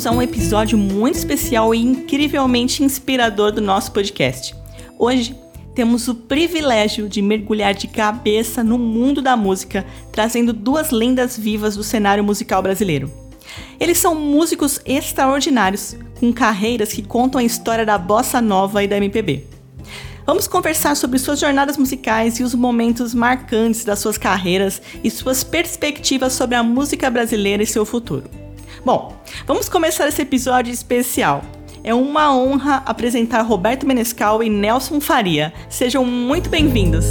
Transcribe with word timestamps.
Bem-vindos 0.00 0.06
a 0.06 0.10
um 0.12 0.22
episódio 0.22 0.78
muito 0.78 1.16
especial 1.16 1.74
e 1.74 1.78
incrivelmente 1.78 2.82
inspirador 2.82 3.52
do 3.52 3.60
nosso 3.60 3.92
podcast. 3.92 4.54
Hoje 4.98 5.36
temos 5.74 6.08
o 6.08 6.14
privilégio 6.14 7.06
de 7.06 7.20
mergulhar 7.20 7.74
de 7.74 7.86
cabeça 7.86 8.64
no 8.64 8.78
mundo 8.78 9.20
da 9.20 9.36
música, 9.36 9.84
trazendo 10.10 10.54
duas 10.54 10.90
lendas 10.90 11.36
vivas 11.36 11.76
do 11.76 11.82
cenário 11.82 12.24
musical 12.24 12.62
brasileiro. 12.62 13.10
Eles 13.78 13.98
são 13.98 14.14
músicos 14.14 14.80
extraordinários, 14.86 15.96
com 16.18 16.32
carreiras 16.32 16.92
que 16.92 17.02
contam 17.02 17.38
a 17.38 17.44
história 17.44 17.84
da 17.84 17.98
bossa 17.98 18.40
nova 18.40 18.82
e 18.82 18.88
da 18.88 18.96
MPB. 18.96 19.44
Vamos 20.24 20.46
conversar 20.46 20.94
sobre 20.94 21.18
suas 21.18 21.40
jornadas 21.40 21.76
musicais 21.76 22.38
e 22.38 22.42
os 22.42 22.54
momentos 22.54 23.12
marcantes 23.12 23.84
das 23.84 23.98
suas 23.98 24.16
carreiras 24.16 24.80
e 25.04 25.10
suas 25.10 25.44
perspectivas 25.44 26.32
sobre 26.32 26.54
a 26.54 26.62
música 26.62 27.10
brasileira 27.10 27.62
e 27.62 27.66
seu 27.66 27.84
futuro. 27.84 28.49
Bom, 28.82 29.14
vamos 29.46 29.68
começar 29.68 30.08
esse 30.08 30.22
episódio 30.22 30.72
especial. 30.72 31.42
É 31.84 31.94
uma 31.94 32.34
honra 32.34 32.82
apresentar 32.86 33.42
Roberto 33.42 33.86
Menescal 33.86 34.42
e 34.42 34.48
Nelson 34.48 35.00
Faria. 35.00 35.52
Sejam 35.68 36.02
muito 36.02 36.48
bem-vindos. 36.48 37.10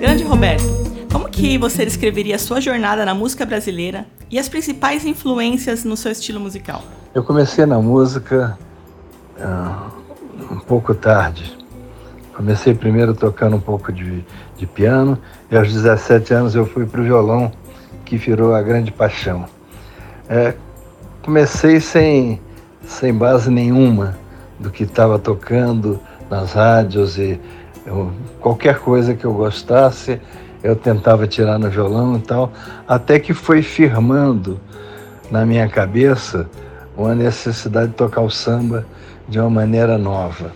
Grande 0.00 0.24
Roberto, 0.24 0.64
como 1.12 1.28
que 1.28 1.58
você 1.58 1.84
descreveria 1.84 2.36
a 2.36 2.38
sua 2.38 2.62
jornada 2.62 3.04
na 3.04 3.14
música 3.14 3.44
brasileira 3.44 4.06
e 4.30 4.38
as 4.38 4.48
principais 4.48 5.04
influências 5.04 5.84
no 5.84 5.94
seu 5.94 6.10
estilo 6.10 6.40
musical? 6.40 6.82
Eu 7.14 7.22
comecei 7.22 7.66
na 7.66 7.78
música 7.78 8.58
uh, 9.38 10.54
um 10.54 10.60
pouco 10.60 10.94
tarde. 10.94 11.58
Comecei 12.34 12.72
primeiro 12.72 13.12
tocando 13.12 13.56
um 13.56 13.60
pouco 13.60 13.92
de, 13.92 14.24
de 14.56 14.66
piano 14.66 15.18
e 15.50 15.56
aos 15.58 15.70
17 15.70 16.32
anos 16.32 16.54
eu 16.54 16.64
fui 16.64 16.86
para 16.86 17.02
o 17.02 17.04
violão 17.04 17.52
que 18.10 18.16
virou 18.16 18.56
a 18.56 18.60
grande 18.60 18.90
paixão. 18.90 19.44
É, 20.28 20.54
comecei 21.22 21.78
sem, 21.78 22.40
sem 22.84 23.14
base 23.14 23.48
nenhuma 23.48 24.18
do 24.58 24.68
que 24.68 24.82
estava 24.82 25.16
tocando 25.16 26.00
nas 26.28 26.54
rádios 26.54 27.16
e 27.16 27.40
eu, 27.86 28.10
qualquer 28.40 28.80
coisa 28.80 29.14
que 29.14 29.24
eu 29.24 29.32
gostasse 29.32 30.20
eu 30.60 30.74
tentava 30.74 31.28
tirar 31.28 31.56
no 31.56 31.70
violão 31.70 32.16
e 32.16 32.20
tal, 32.20 32.52
até 32.86 33.20
que 33.20 33.32
foi 33.32 33.62
firmando 33.62 34.60
na 35.30 35.46
minha 35.46 35.68
cabeça 35.68 36.50
uma 36.96 37.14
necessidade 37.14 37.92
de 37.92 37.94
tocar 37.94 38.22
o 38.22 38.28
samba 38.28 38.84
de 39.28 39.38
uma 39.38 39.48
maneira 39.48 39.96
nova. 39.96 40.50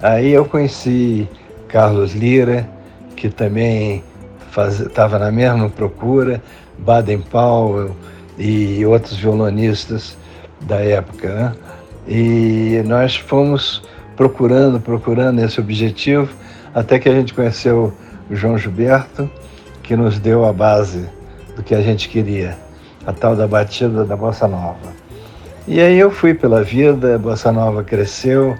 Aí 0.00 0.30
eu 0.30 0.44
conheci 0.44 1.26
Carlos 1.68 2.14
Lira, 2.14 2.68
que 3.16 3.30
também 3.30 4.04
estava 4.84 5.18
na 5.18 5.32
mesma 5.32 5.70
procura, 5.70 6.42
Baden 6.78 7.20
Powell 7.22 7.94
e 8.38 8.84
outros 8.86 9.16
violonistas 9.16 10.16
da 10.62 10.76
época. 10.76 11.28
Né? 11.28 11.52
E 12.08 12.82
nós 12.86 13.16
fomos 13.16 13.82
procurando, 14.16 14.80
procurando 14.80 15.40
esse 15.40 15.60
objetivo, 15.60 16.28
até 16.74 16.98
que 16.98 17.08
a 17.08 17.12
gente 17.12 17.34
conheceu 17.34 17.92
o 18.30 18.34
João 18.34 18.56
Gilberto, 18.58 19.30
que 19.82 19.96
nos 19.96 20.18
deu 20.18 20.44
a 20.44 20.52
base 20.52 21.08
do 21.56 21.62
que 21.62 21.74
a 21.74 21.80
gente 21.80 22.08
queria, 22.08 22.56
a 23.06 23.12
tal 23.12 23.36
da 23.36 23.46
batida 23.46 24.04
da 24.04 24.16
Bossa 24.16 24.46
Nova. 24.48 25.02
E 25.66 25.80
aí 25.80 25.98
eu 25.98 26.10
fui 26.10 26.34
pela 26.34 26.62
vida, 26.62 27.14
a 27.14 27.18
Bossa 27.18 27.52
Nova 27.52 27.84
cresceu, 27.84 28.56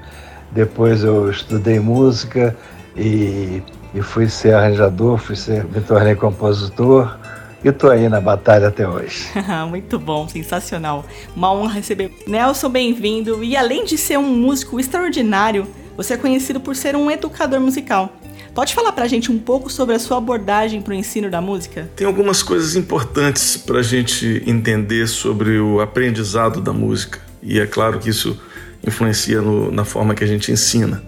depois 0.51 1.03
eu 1.03 1.31
estudei 1.31 1.81
música 1.81 2.57
e, 2.97 3.63
e 3.95 4.03
fui 4.03 4.29
ser 4.29 4.55
arranjador, 4.55 5.17
fui 5.19 5.35
ser, 5.35 5.65
me 5.65 5.81
tornei 5.81 6.15
compositor, 6.15 7.17
e 7.65 7.71
tô 7.71 7.89
aí 7.89 8.09
na 8.09 8.21
batalha 8.21 8.69
até 8.69 8.89
hoje. 8.89 9.29
Muito 9.71 9.99
bom, 9.99 10.27
sensacional. 10.27 11.05
Uma 11.35 11.53
honra 11.53 11.75
receber. 11.75 12.13
Nelson, 12.27 12.69
bem-vindo. 12.69 13.45
E 13.45 13.57
além 13.57 13.85
de 13.85 13.97
ser 13.97 14.19
um 14.19 14.35
músico 14.35 14.81
extraordinário, 14.81 15.67
você 15.97 16.15
é 16.15 16.17
conhecido 16.17 16.59
por 16.59 16.75
ser 16.75 16.97
um 16.97 17.11
educador 17.11 17.61
musical. 17.61 18.17
Pode 18.53 18.75
falar 18.75 18.93
pra 18.93 19.07
gente 19.07 19.31
um 19.31 19.39
pouco 19.39 19.71
sobre 19.71 19.95
a 19.95 19.99
sua 19.99 20.19
abordagem 20.19 20.83
para 20.83 20.91
o 20.91 20.95
ensino 20.95 21.31
da 21.31 21.41
música? 21.41 21.89
Tem 21.95 22.07
algumas 22.07 22.43
coisas 22.43 22.75
importantes 22.75 23.57
para 23.57 23.79
a 23.79 23.83
gente 23.83 24.43
entender 24.45 25.07
sobre 25.07 25.59
o 25.59 25.81
aprendizado 25.81 26.61
da 26.61 26.73
música. 26.73 27.21
E 27.43 27.61
é 27.61 27.67
claro 27.67 27.99
que 27.99 28.11
isso 28.11 28.39
influencia 28.85 29.41
no, 29.41 29.71
na 29.71 29.85
forma 29.85 30.15
que 30.15 30.25
a 30.25 30.27
gente 30.27 30.51
ensina. 30.51 31.03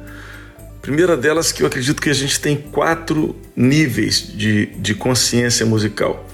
Primeira 0.81 1.17
delas 1.17 1.51
que 1.51 1.63
eu 1.63 1.67
acredito 1.67 2.01
que 2.01 2.11
a 2.11 2.15
gente 2.15 2.39
tem 2.39 2.57
quatro 2.57 3.35
níveis 3.57 4.33
de, 4.35 4.67
de 4.67 4.95
consciência 4.95 5.67
musical 5.67 6.25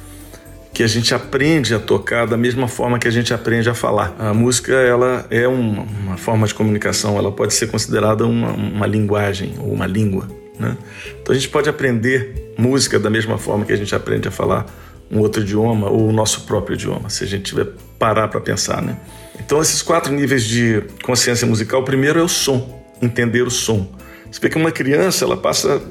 que 0.81 0.85
a 0.85 0.89
gente 0.89 1.15
aprende 1.15 1.75
a 1.75 1.79
tocar 1.79 2.27
da 2.27 2.39
mesma 2.39 2.67
forma 2.67 2.99
que 2.99 3.07
a 3.07 3.11
gente 3.11 3.35
aprende 3.35 3.69
a 3.69 3.75
falar. 3.75 4.17
A 4.19 4.33
música 4.33 4.73
ela 4.73 5.27
é 5.29 5.47
uma, 5.47 5.83
uma 5.83 6.17
forma 6.17 6.47
de 6.47 6.55
comunicação, 6.55 7.19
ela 7.19 7.31
pode 7.31 7.53
ser 7.53 7.67
considerada 7.67 8.25
uma, 8.25 8.53
uma 8.53 8.87
linguagem 8.87 9.57
ou 9.59 9.75
uma 9.75 9.87
língua. 9.87 10.27
Né? 10.59 10.75
Então 11.21 11.35
a 11.35 11.39
gente 11.39 11.51
pode 11.51 11.69
aprender 11.69 12.55
música 12.57 12.99
da 12.99 13.11
mesma 13.11 13.37
forma 13.37 13.67
que 13.67 13.75
a 13.75 13.77
gente 13.77 13.95
aprende 13.95 14.27
a 14.27 14.31
falar 14.31 14.65
um 15.11 15.19
outro 15.19 15.43
idioma 15.43 15.91
ou 15.91 16.09
o 16.09 16.13
nosso 16.13 16.47
próprio 16.47 16.73
idioma, 16.73 17.11
se 17.11 17.25
a 17.25 17.27
gente 17.27 17.43
tiver 17.43 17.67
parar 17.99 18.29
para 18.29 18.41
pensar. 18.41 18.81
Né? 18.81 18.97
Então 19.39 19.61
esses 19.61 19.83
quatro 19.83 20.11
níveis 20.11 20.45
de 20.45 20.83
consciência 21.03 21.47
musical, 21.47 21.83
o 21.83 21.85
primeiro 21.85 22.19
é 22.19 22.23
o 22.23 22.29
som, 22.29 22.83
entender 23.03 23.43
o 23.43 23.51
som. 23.51 23.87
Você 24.33 24.41
vê 24.41 24.49
que 24.49 24.57
uma 24.57 24.73
criança 24.73 25.27
ela 25.27 25.37
passa 25.37 25.83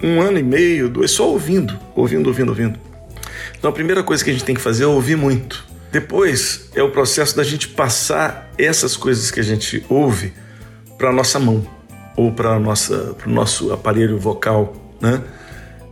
um 0.00 0.20
ano 0.20 0.38
e 0.38 0.44
meio, 0.44 0.88
dois 0.88 1.10
só 1.10 1.28
ouvindo, 1.28 1.76
ouvindo, 1.96 2.28
ouvindo, 2.28 2.50
ouvindo. 2.50 2.91
Então 3.58 3.70
a 3.70 3.72
primeira 3.72 4.02
coisa 4.02 4.24
que 4.24 4.30
a 4.30 4.32
gente 4.32 4.44
tem 4.44 4.54
que 4.54 4.60
fazer 4.60 4.84
é 4.84 4.86
ouvir 4.86 5.16
muito. 5.16 5.64
Depois 5.90 6.70
é 6.74 6.82
o 6.82 6.90
processo 6.90 7.36
da 7.36 7.44
gente 7.44 7.68
passar 7.68 8.50
essas 8.56 8.96
coisas 8.96 9.30
que 9.30 9.40
a 9.40 9.42
gente 9.42 9.84
ouve 9.88 10.32
para 10.96 11.10
a 11.10 11.12
nossa 11.12 11.38
mão 11.38 11.66
ou 12.16 12.32
para 12.32 12.56
o 12.56 13.30
nosso 13.30 13.72
aparelho 13.72 14.18
vocal, 14.18 14.74
né? 15.00 15.22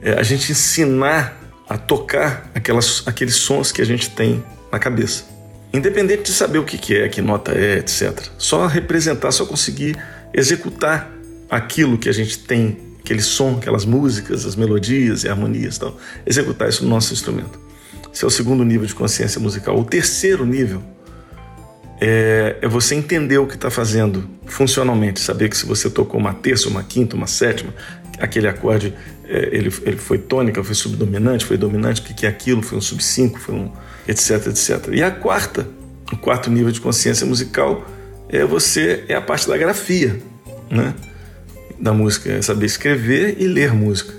É 0.02 0.12
a 0.12 0.22
gente 0.22 0.52
ensinar 0.52 1.38
a 1.68 1.76
tocar 1.76 2.50
aquelas, 2.54 3.02
aqueles 3.06 3.36
sons 3.36 3.70
que 3.70 3.82
a 3.82 3.84
gente 3.84 4.10
tem 4.10 4.42
na 4.72 4.78
cabeça. 4.78 5.24
Independente 5.72 6.24
de 6.24 6.32
saber 6.32 6.58
o 6.58 6.64
que, 6.64 6.78
que 6.78 6.96
é, 6.96 7.08
que 7.08 7.20
nota 7.20 7.52
é, 7.52 7.78
etc. 7.78 8.18
Só 8.38 8.66
representar, 8.66 9.30
só 9.30 9.46
conseguir 9.46 9.96
executar 10.32 11.10
aquilo 11.48 11.98
que 11.98 12.08
a 12.08 12.12
gente 12.12 12.38
tem 12.38 12.89
aquele 13.10 13.22
som, 13.22 13.56
aquelas 13.56 13.84
músicas, 13.84 14.46
as 14.46 14.54
melodias 14.54 15.24
e 15.24 15.28
harmonias, 15.28 15.76
então, 15.76 15.96
executar 16.24 16.68
isso 16.68 16.84
no 16.84 16.90
nosso 16.90 17.12
instrumento. 17.12 17.58
Esse 18.12 18.24
é 18.24 18.26
o 18.26 18.30
segundo 18.30 18.64
nível 18.64 18.86
de 18.86 18.94
consciência 18.94 19.40
musical. 19.40 19.76
O 19.76 19.84
terceiro 19.84 20.46
nível 20.46 20.80
é, 22.00 22.56
é 22.62 22.68
você 22.68 22.94
entender 22.94 23.38
o 23.38 23.48
que 23.48 23.56
está 23.56 23.68
fazendo 23.68 24.30
funcionalmente, 24.46 25.18
saber 25.18 25.48
que 25.48 25.56
se 25.56 25.66
você 25.66 25.90
tocou 25.90 26.20
uma 26.20 26.32
terça, 26.32 26.68
uma 26.68 26.84
quinta, 26.84 27.16
uma 27.16 27.26
sétima, 27.26 27.74
aquele 28.20 28.46
acorde 28.46 28.94
é, 29.24 29.48
ele, 29.52 29.72
ele 29.82 29.96
foi 29.96 30.18
tônica, 30.18 30.62
foi 30.62 30.74
subdominante, 30.76 31.44
foi 31.44 31.56
dominante, 31.56 32.00
o 32.00 32.04
que, 32.04 32.14
que 32.14 32.26
é 32.26 32.28
aquilo, 32.28 32.62
foi 32.62 32.78
um 32.78 32.80
sub 32.80 33.02
5, 33.02 33.40
foi 33.40 33.54
um 33.56 33.72
etc, 34.06 34.46
etc. 34.46 34.88
E 34.92 35.02
a 35.02 35.10
quarta, 35.10 35.66
o 36.12 36.16
quarto 36.16 36.48
nível 36.48 36.70
de 36.70 36.80
consciência 36.80 37.26
musical 37.26 37.84
é 38.28 38.44
você 38.44 39.04
é 39.08 39.16
a 39.16 39.20
parte 39.20 39.48
da 39.48 39.56
grafia, 39.56 40.20
né? 40.70 40.94
Da 41.80 41.92
música 41.92 42.30
é 42.30 42.42
saber 42.42 42.66
escrever 42.66 43.36
e 43.38 43.46
ler 43.46 43.72
música, 43.72 44.12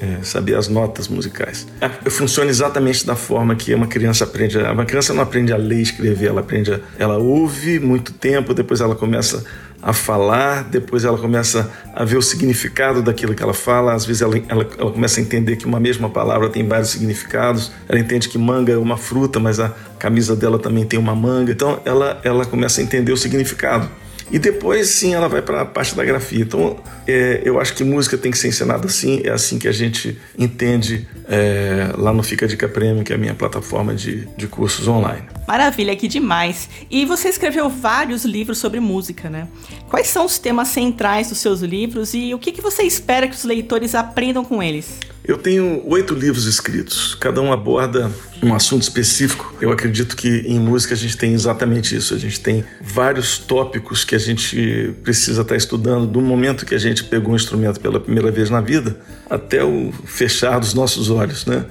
é 0.00 0.22
saber 0.22 0.54
as 0.54 0.68
notas 0.68 1.08
musicais. 1.08 1.66
É, 1.80 1.88
funciona 2.10 2.50
exatamente 2.50 3.06
da 3.06 3.16
forma 3.16 3.56
que 3.56 3.74
uma 3.74 3.86
criança 3.86 4.24
aprende. 4.24 4.58
Uma 4.58 4.84
criança 4.84 5.14
não 5.14 5.22
aprende 5.22 5.52
a 5.52 5.56
ler 5.56 5.78
e 5.78 5.82
escrever, 5.82 6.26
ela 6.26 6.40
aprende, 6.40 6.74
a, 6.74 6.80
ela 6.98 7.16
ouve 7.16 7.80
muito 7.80 8.12
tempo, 8.12 8.52
depois 8.52 8.80
ela 8.80 8.94
começa 8.94 9.44
a 9.82 9.92
falar, 9.92 10.64
depois 10.64 11.04
ela 11.04 11.16
começa 11.16 11.70
a 11.94 12.04
ver 12.04 12.16
o 12.16 12.22
significado 12.22 13.02
daquilo 13.02 13.34
que 13.34 13.42
ela 13.42 13.54
fala. 13.54 13.94
Às 13.94 14.04
vezes 14.04 14.20
ela, 14.20 14.36
ela, 14.48 14.68
ela, 14.78 14.90
começa 14.90 15.20
a 15.20 15.22
entender 15.22 15.56
que 15.56 15.64
uma 15.64 15.78
mesma 15.78 16.10
palavra 16.10 16.48
tem 16.48 16.66
vários 16.66 16.90
significados. 16.90 17.70
Ela 17.88 17.98
entende 17.98 18.28
que 18.28 18.36
manga 18.36 18.72
é 18.72 18.76
uma 18.76 18.96
fruta, 18.96 19.38
mas 19.38 19.60
a 19.60 19.68
camisa 19.98 20.34
dela 20.34 20.58
também 20.58 20.84
tem 20.84 20.98
uma 20.98 21.14
manga. 21.14 21.52
Então 21.52 21.80
ela, 21.84 22.20
ela 22.24 22.44
começa 22.44 22.80
a 22.80 22.84
entender 22.84 23.12
o 23.12 23.16
significado. 23.16 23.88
E 24.30 24.38
depois, 24.38 24.88
sim, 24.88 25.14
ela 25.14 25.28
vai 25.28 25.40
para 25.40 25.62
a 25.62 25.64
parte 25.64 25.94
da 25.94 26.04
grafia. 26.04 26.42
Então, 26.42 26.76
é, 27.06 27.42
eu 27.44 27.60
acho 27.60 27.74
que 27.74 27.84
música 27.84 28.18
tem 28.18 28.30
que 28.30 28.38
ser 28.38 28.48
ensinada 28.48 28.86
assim, 28.86 29.22
é 29.24 29.30
assim 29.30 29.58
que 29.58 29.68
a 29.68 29.72
gente 29.72 30.18
entende 30.36 31.06
é, 31.28 31.92
lá 31.96 32.12
no 32.12 32.22
Fica 32.22 32.46
Dica 32.46 32.68
Prêmio, 32.68 33.04
que 33.04 33.12
é 33.12 33.16
a 33.16 33.18
minha 33.18 33.34
plataforma 33.34 33.94
de, 33.94 34.26
de 34.36 34.46
cursos 34.46 34.88
online. 34.88 35.22
Maravilha, 35.46 35.94
que 35.94 36.08
demais! 36.08 36.68
E 36.90 37.04
você 37.04 37.28
escreveu 37.28 37.68
vários 37.68 38.24
livros 38.24 38.58
sobre 38.58 38.80
música, 38.80 39.30
né? 39.30 39.46
Quais 39.88 40.08
são 40.08 40.26
os 40.26 40.38
temas 40.38 40.68
centrais 40.68 41.28
dos 41.28 41.38
seus 41.38 41.60
livros 41.60 42.12
e 42.14 42.34
o 42.34 42.38
que, 42.38 42.50
que 42.50 42.60
você 42.60 42.82
espera 42.82 43.28
que 43.28 43.34
os 43.34 43.44
leitores 43.44 43.94
aprendam 43.94 44.44
com 44.44 44.60
eles? 44.62 44.98
Eu 45.26 45.36
tenho 45.36 45.82
oito 45.88 46.14
livros 46.14 46.46
escritos, 46.46 47.16
cada 47.16 47.40
um 47.40 47.52
aborda 47.52 48.08
um 48.40 48.54
assunto 48.54 48.82
específico. 48.82 49.56
Eu 49.60 49.72
acredito 49.72 50.14
que 50.14 50.44
em 50.46 50.60
música 50.60 50.94
a 50.94 50.96
gente 50.96 51.16
tem 51.16 51.32
exatamente 51.32 51.96
isso. 51.96 52.14
A 52.14 52.18
gente 52.18 52.38
tem 52.38 52.64
vários 52.80 53.36
tópicos 53.36 54.04
que 54.04 54.14
a 54.14 54.18
gente 54.18 54.94
precisa 55.02 55.42
estar 55.42 55.56
estudando 55.56 56.06
do 56.06 56.20
momento 56.20 56.64
que 56.64 56.76
a 56.76 56.78
gente 56.78 57.02
pegou 57.02 57.32
um 57.32 57.36
instrumento 57.36 57.80
pela 57.80 57.98
primeira 57.98 58.30
vez 58.30 58.50
na 58.50 58.60
vida 58.60 59.00
até 59.28 59.64
o 59.64 59.92
fechar 60.04 60.60
dos 60.60 60.74
nossos 60.74 61.10
olhos, 61.10 61.44
né? 61.44 61.64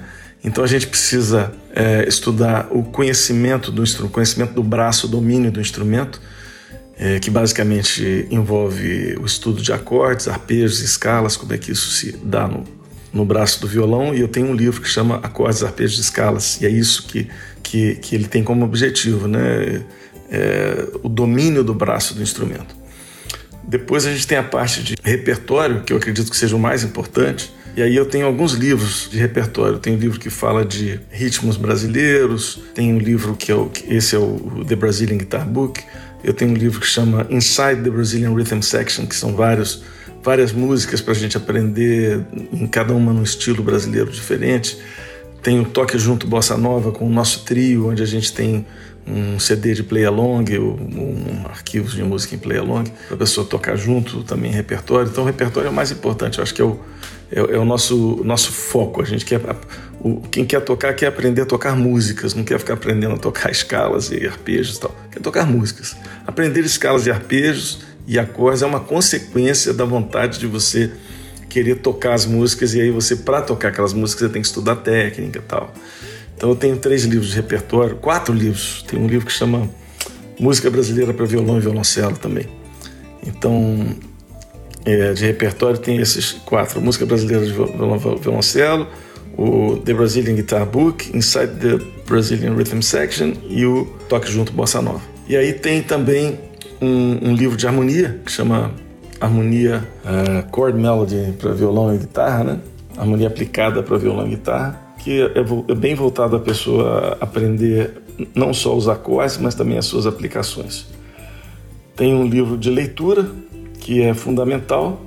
Então 0.44 0.62
a 0.62 0.66
gente 0.66 0.86
precisa 0.86 1.50
é, 1.74 2.06
estudar 2.06 2.68
o 2.70 2.84
conhecimento 2.84 3.72
do 3.72 3.82
instrumento, 3.82 4.12
conhecimento 4.12 4.52
do 4.52 4.62
braço, 4.62 5.06
o 5.06 5.10
domínio 5.10 5.50
do 5.50 5.62
instrumento, 5.62 6.20
é, 6.98 7.18
que 7.18 7.30
basicamente 7.30 8.28
envolve 8.30 9.16
o 9.18 9.24
estudo 9.24 9.62
de 9.62 9.72
acordes, 9.72 10.28
arpejos, 10.28 10.80
escalas, 10.80 11.38
como 11.38 11.54
é 11.54 11.58
que 11.58 11.72
isso 11.72 11.90
se 11.90 12.12
dá 12.22 12.46
no, 12.46 12.75
no 13.16 13.24
braço 13.24 13.60
do 13.60 13.66
violão 13.66 14.14
e 14.14 14.20
eu 14.20 14.28
tenho 14.28 14.46
um 14.46 14.54
livro 14.54 14.80
que 14.80 14.88
chama 14.88 15.16
Acordes, 15.22 15.62
Arpejos 15.62 15.98
e 15.98 16.00
Escalas 16.02 16.60
e 16.60 16.66
é 16.66 16.68
isso 16.68 17.06
que, 17.06 17.28
que, 17.62 17.96
que 17.96 18.14
ele 18.14 18.26
tem 18.26 18.44
como 18.44 18.64
objetivo, 18.64 19.26
né? 19.26 19.82
É, 20.28 20.88
o 21.02 21.08
domínio 21.08 21.62
do 21.62 21.72
braço 21.72 22.14
do 22.14 22.22
instrumento. 22.22 22.74
Depois 23.62 24.06
a 24.06 24.12
gente 24.12 24.26
tem 24.26 24.36
a 24.38 24.42
parte 24.42 24.82
de 24.82 24.94
repertório, 25.02 25.82
que 25.82 25.92
eu 25.92 25.96
acredito 25.96 26.30
que 26.30 26.36
seja 26.36 26.54
o 26.54 26.58
mais 26.58 26.84
importante. 26.84 27.52
E 27.76 27.82
aí 27.82 27.94
eu 27.94 28.06
tenho 28.06 28.26
alguns 28.26 28.52
livros 28.52 29.08
de 29.10 29.18
repertório. 29.18 29.78
Tem 29.78 29.94
um 29.94 29.98
livro 29.98 30.18
que 30.18 30.30
fala 30.30 30.64
de 30.64 31.00
ritmos 31.10 31.56
brasileiros, 31.56 32.60
tem 32.74 32.92
um 32.92 32.98
livro 32.98 33.34
que 33.36 33.52
é 33.52 33.54
o, 33.54 33.70
esse 33.88 34.16
é 34.16 34.18
o 34.18 34.64
The 34.66 34.76
Brazilian 34.76 35.18
Guitar 35.18 35.46
Book. 35.46 35.82
Eu 36.24 36.32
tenho 36.32 36.52
um 36.52 36.54
livro 36.54 36.80
que 36.80 36.86
chama 36.86 37.26
Inside 37.30 37.82
the 37.82 37.90
Brazilian 37.90 38.34
Rhythm 38.34 38.60
Section, 38.60 39.06
que 39.06 39.14
são 39.14 39.34
vários 39.34 39.82
várias 40.26 40.50
músicas 40.50 41.00
para 41.00 41.12
a 41.12 41.16
gente 41.16 41.36
aprender, 41.36 42.26
em 42.52 42.66
cada 42.66 42.92
uma 42.92 43.12
num 43.12 43.22
estilo 43.22 43.62
brasileiro 43.62 44.10
diferente. 44.10 44.76
Tem 45.40 45.60
o 45.60 45.64
Toque 45.64 45.96
Junto 45.96 46.26
Bossa 46.26 46.56
Nova 46.56 46.90
com 46.90 47.06
o 47.06 47.08
nosso 47.08 47.44
trio, 47.44 47.88
onde 47.88 48.02
a 48.02 48.06
gente 48.06 48.32
tem 48.32 48.66
um 49.06 49.38
CD 49.38 49.72
de 49.72 49.84
play 49.84 50.04
along, 50.04 50.44
um, 50.58 51.42
um 51.42 51.46
arquivos 51.48 51.92
de 51.92 52.02
música 52.02 52.34
em 52.34 52.38
play 52.38 52.58
along, 52.58 52.90
para 53.06 53.14
a 53.14 53.18
pessoa 53.18 53.46
tocar 53.46 53.76
junto, 53.76 54.24
também 54.24 54.50
repertório. 54.50 55.08
Então, 55.08 55.22
o 55.22 55.26
repertório 55.28 55.68
é 55.68 55.70
o 55.70 55.72
mais 55.72 55.92
importante, 55.92 56.38
eu 56.38 56.42
acho 56.42 56.52
que 56.52 56.60
é 56.60 56.64
o, 56.64 56.80
é, 57.30 57.38
é 57.38 57.58
o 57.58 57.64
nosso, 57.64 58.20
nosso 58.24 58.50
foco. 58.50 59.00
A 59.00 59.04
gente 59.04 59.24
quer, 59.24 59.40
o, 60.00 60.22
quem 60.22 60.44
quer 60.44 60.60
tocar 60.60 60.92
quer 60.94 61.06
aprender 61.06 61.42
a 61.42 61.46
tocar 61.46 61.76
músicas, 61.76 62.34
não 62.34 62.42
quer 62.42 62.58
ficar 62.58 62.74
aprendendo 62.74 63.14
a 63.14 63.18
tocar 63.18 63.52
escalas 63.52 64.10
e 64.10 64.26
arpejos 64.26 64.78
e 64.78 64.80
tal. 64.80 64.96
Quer 65.12 65.20
tocar 65.20 65.46
músicas. 65.46 65.96
Aprender 66.26 66.64
escalas 66.64 67.06
e 67.06 67.12
arpejos 67.12 67.78
e 68.06 68.18
acordes 68.18 68.62
é 68.62 68.66
uma 68.66 68.80
consequência 68.80 69.72
da 69.74 69.84
vontade 69.84 70.38
de 70.38 70.46
você 70.46 70.90
querer 71.48 71.76
tocar 71.76 72.14
as 72.14 72.26
músicas 72.26 72.74
e 72.74 72.80
aí 72.80 72.90
você 72.90 73.16
para 73.16 73.42
tocar 73.42 73.68
aquelas 73.68 73.92
músicas 73.92 74.26
você 74.26 74.32
tem 74.32 74.42
que 74.42 74.48
estudar 74.48 74.76
técnica 74.76 75.38
e 75.38 75.42
tal. 75.42 75.72
Então 76.36 76.50
eu 76.50 76.56
tenho 76.56 76.76
três 76.76 77.04
livros 77.04 77.30
de 77.30 77.36
repertório, 77.36 77.96
quatro 77.96 78.34
livros. 78.34 78.84
Tem 78.86 78.98
um 78.98 79.06
livro 79.06 79.26
que 79.26 79.32
chama 79.32 79.68
Música 80.38 80.70
Brasileira 80.70 81.14
para 81.14 81.24
Violão 81.24 81.56
e 81.56 81.60
Violoncelo 81.60 82.16
também. 82.16 82.46
Então 83.26 83.96
é, 84.84 85.12
de 85.12 85.24
repertório 85.24 85.78
tem 85.78 85.96
esses 85.96 86.32
quatro: 86.32 86.80
Música 86.80 87.06
Brasileira 87.06 87.44
de 87.44 87.52
Violão 87.52 87.96
e 87.96 88.20
Violoncelo, 88.20 88.86
o 89.36 89.78
The 89.78 89.94
Brazilian 89.94 90.34
Guitar 90.34 90.66
Book, 90.66 91.16
Inside 91.16 91.52
the 91.60 91.84
Brazilian 92.06 92.54
Rhythm 92.54 92.80
Section 92.80 93.32
e 93.48 93.64
o 93.64 93.86
Toque 94.08 94.30
Junto 94.30 94.52
Bossa 94.52 94.80
Nova. 94.80 95.02
E 95.28 95.36
aí 95.36 95.52
tem 95.54 95.82
também 95.82 96.38
um, 96.80 97.30
um 97.30 97.34
livro 97.34 97.56
de 97.56 97.66
harmonia 97.66 98.20
que 98.24 98.30
chama 98.30 98.72
Harmonia 99.20 99.86
uh, 100.04 100.54
Chord 100.54 100.78
Melody 100.78 101.34
para 101.38 101.52
violão 101.52 101.94
e 101.94 101.98
guitarra, 101.98 102.44
né? 102.44 102.60
Harmonia 102.96 103.28
aplicada 103.28 103.82
para 103.82 103.96
violão 103.98 104.26
e 104.26 104.30
guitarra, 104.30 104.80
que 104.98 105.20
é, 105.20 105.32
é, 105.38 105.74
bem 105.74 105.94
voltado 105.94 106.36
a 106.36 106.40
pessoa 106.40 107.16
aprender 107.20 108.02
não 108.34 108.54
só 108.54 108.74
os 108.74 108.88
acordes, 108.88 109.38
mas 109.38 109.54
também 109.54 109.76
as 109.76 109.84
suas 109.84 110.06
aplicações. 110.06 110.86
Tem 111.94 112.14
um 112.14 112.26
livro 112.26 112.56
de 112.56 112.70
leitura 112.70 113.26
que 113.80 114.02
é 114.02 114.14
fundamental, 114.14 115.00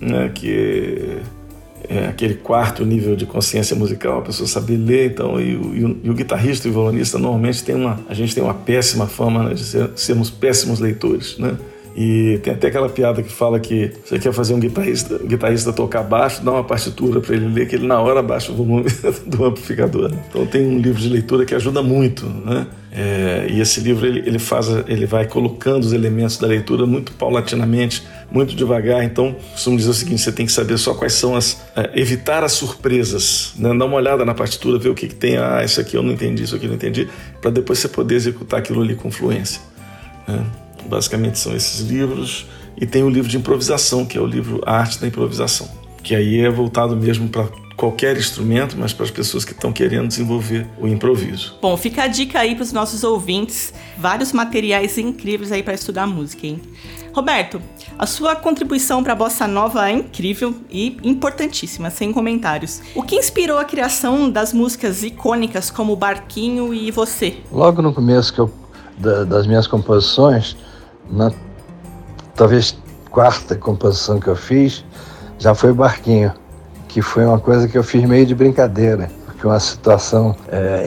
né? 0.00 0.30
Que 0.34 1.20
é 1.20 1.41
aquele 2.08 2.34
quarto 2.34 2.84
nível 2.84 3.16
de 3.16 3.26
consciência 3.26 3.74
musical, 3.76 4.18
a 4.18 4.22
pessoa 4.22 4.46
saber 4.46 4.76
ler, 4.76 5.10
então, 5.10 5.40
e, 5.40 5.50
e, 5.50 5.56
o, 5.56 6.00
e 6.04 6.10
o, 6.10 6.14
guitarrista 6.14 6.66
e 6.66 6.70
o 6.70 6.74
violonista 6.74 7.18
normalmente 7.18 7.64
tem 7.64 7.74
uma, 7.74 8.00
a 8.08 8.14
gente 8.14 8.34
tem 8.34 8.42
uma 8.42 8.54
péssima 8.54 9.06
fama 9.06 9.44
né, 9.44 9.54
de 9.54 9.64
ser, 9.64 9.90
sermos 9.96 10.30
péssimos 10.30 10.80
leitores, 10.80 11.38
né? 11.38 11.56
E 11.94 12.38
tem 12.42 12.54
até 12.54 12.68
aquela 12.68 12.88
piada 12.88 13.22
que 13.22 13.30
fala 13.30 13.60
que 13.60 13.92
você 14.04 14.18
quer 14.18 14.32
fazer 14.32 14.54
um 14.54 14.60
guitarrista, 14.60 15.16
um 15.22 15.26
guitarrista 15.26 15.72
tocar 15.72 16.02
baixo, 16.02 16.42
dá 16.42 16.52
uma 16.52 16.64
partitura 16.64 17.20
para 17.20 17.34
ele 17.34 17.48
ler, 17.48 17.68
que 17.68 17.76
ele 17.76 17.86
na 17.86 18.00
hora 18.00 18.22
baixa 18.22 18.50
o 18.50 18.54
volume 18.54 18.86
do 19.26 19.44
amplificador. 19.44 20.10
Então 20.28 20.46
tem 20.46 20.66
um 20.66 20.78
livro 20.78 21.00
de 21.00 21.08
leitura 21.08 21.44
que 21.44 21.54
ajuda 21.54 21.82
muito, 21.82 22.26
né? 22.26 22.66
É, 22.94 23.46
e 23.50 23.58
esse 23.58 23.80
livro 23.80 24.06
ele, 24.06 24.18
ele 24.20 24.38
faz, 24.38 24.68
ele 24.86 25.06
vai 25.06 25.26
colocando 25.26 25.82
os 25.82 25.94
elementos 25.94 26.36
da 26.36 26.46
leitura 26.46 26.84
muito 26.84 27.12
paulatinamente, 27.12 28.02
muito 28.30 28.54
devagar. 28.54 29.02
Então, 29.02 29.34
costumo 29.52 29.78
dizer 29.78 29.90
o 29.90 29.94
seguinte: 29.94 30.20
você 30.20 30.30
tem 30.30 30.44
que 30.44 30.52
saber 30.52 30.76
só 30.76 30.92
quais 30.92 31.14
são 31.14 31.34
as. 31.34 31.62
É, 31.74 31.90
evitar 31.94 32.44
as 32.44 32.52
surpresas, 32.52 33.54
né? 33.56 33.74
dar 33.74 33.86
uma 33.86 33.96
olhada 33.96 34.26
na 34.26 34.34
partitura, 34.34 34.78
ver 34.78 34.90
o 34.90 34.94
que, 34.94 35.08
que 35.08 35.14
tem. 35.14 35.38
Ah, 35.38 35.62
isso 35.64 35.80
aqui 35.80 35.96
eu 35.96 36.02
não 36.02 36.12
entendi, 36.12 36.42
isso 36.42 36.54
aqui 36.54 36.66
eu 36.66 36.68
não 36.68 36.76
entendi, 36.76 37.08
para 37.40 37.50
depois 37.50 37.78
você 37.78 37.88
poder 37.88 38.14
executar 38.14 38.60
aquilo 38.60 38.82
ali 38.82 38.94
com 38.94 39.10
fluência. 39.10 39.62
Né? 40.28 40.44
Basicamente 40.86 41.38
são 41.38 41.54
esses 41.54 41.80
livros. 41.80 42.46
E 42.76 42.86
tem 42.86 43.02
o 43.02 43.10
livro 43.10 43.30
de 43.30 43.36
improvisação, 43.36 44.04
que 44.04 44.16
é 44.16 44.20
o 44.20 44.26
livro 44.26 44.60
Arte 44.66 44.98
da 44.98 45.06
Improvisação, 45.06 45.68
que 46.02 46.14
aí 46.14 46.40
é 46.40 46.50
voltado 46.50 46.96
mesmo 46.96 47.28
para 47.28 47.46
qualquer 47.76 48.16
instrumento, 48.16 48.76
mas 48.78 48.92
para 48.92 49.04
as 49.04 49.10
pessoas 49.10 49.44
que 49.44 49.52
estão 49.52 49.72
querendo 49.72 50.08
desenvolver 50.08 50.66
o 50.80 50.86
improviso. 50.86 51.56
Bom, 51.60 51.76
fica 51.76 52.04
a 52.04 52.06
dica 52.06 52.38
aí 52.38 52.54
para 52.54 52.62
os 52.62 52.72
nossos 52.72 53.02
ouvintes, 53.02 53.74
vários 53.98 54.32
materiais 54.32 54.96
incríveis 54.98 55.50
aí 55.50 55.62
para 55.62 55.74
estudar 55.74 56.06
música, 56.06 56.46
hein? 56.46 56.60
Roberto, 57.12 57.60
a 57.98 58.06
sua 58.06 58.34
contribuição 58.34 59.02
para 59.02 59.12
a 59.12 59.16
bossa 59.16 59.46
nova 59.46 59.88
é 59.88 59.92
incrível 59.92 60.54
e 60.70 60.96
importantíssima, 61.02 61.90
sem 61.90 62.12
comentários. 62.12 62.80
O 62.94 63.02
que 63.02 63.16
inspirou 63.16 63.58
a 63.58 63.64
criação 63.64 64.30
das 64.30 64.52
músicas 64.52 65.02
icônicas 65.02 65.70
como 65.70 65.94
Barquinho 65.94 66.72
e 66.72 66.90
Você? 66.90 67.38
Logo 67.50 67.82
no 67.82 67.92
começo 67.92 68.32
que 68.32 68.38
eu, 68.38 68.50
da, 68.96 69.24
das 69.24 69.46
minhas 69.46 69.66
composições, 69.66 70.56
na 71.12 71.30
talvez 72.34 72.76
quarta 73.10 73.54
composição 73.54 74.18
que 74.18 74.28
eu 74.28 74.34
fiz, 74.34 74.84
já 75.38 75.54
foi 75.54 75.72
Barquinho 75.72 76.32
que 76.92 77.00
foi 77.00 77.24
uma 77.24 77.38
coisa 77.38 77.66
que 77.66 77.76
eu 77.76 77.82
fiz 77.82 78.04
meio 78.04 78.26
de 78.26 78.34
brincadeira, 78.34 79.10
porque 79.24 79.46
uma 79.46 79.58
situação 79.58 80.36
é, 80.48 80.86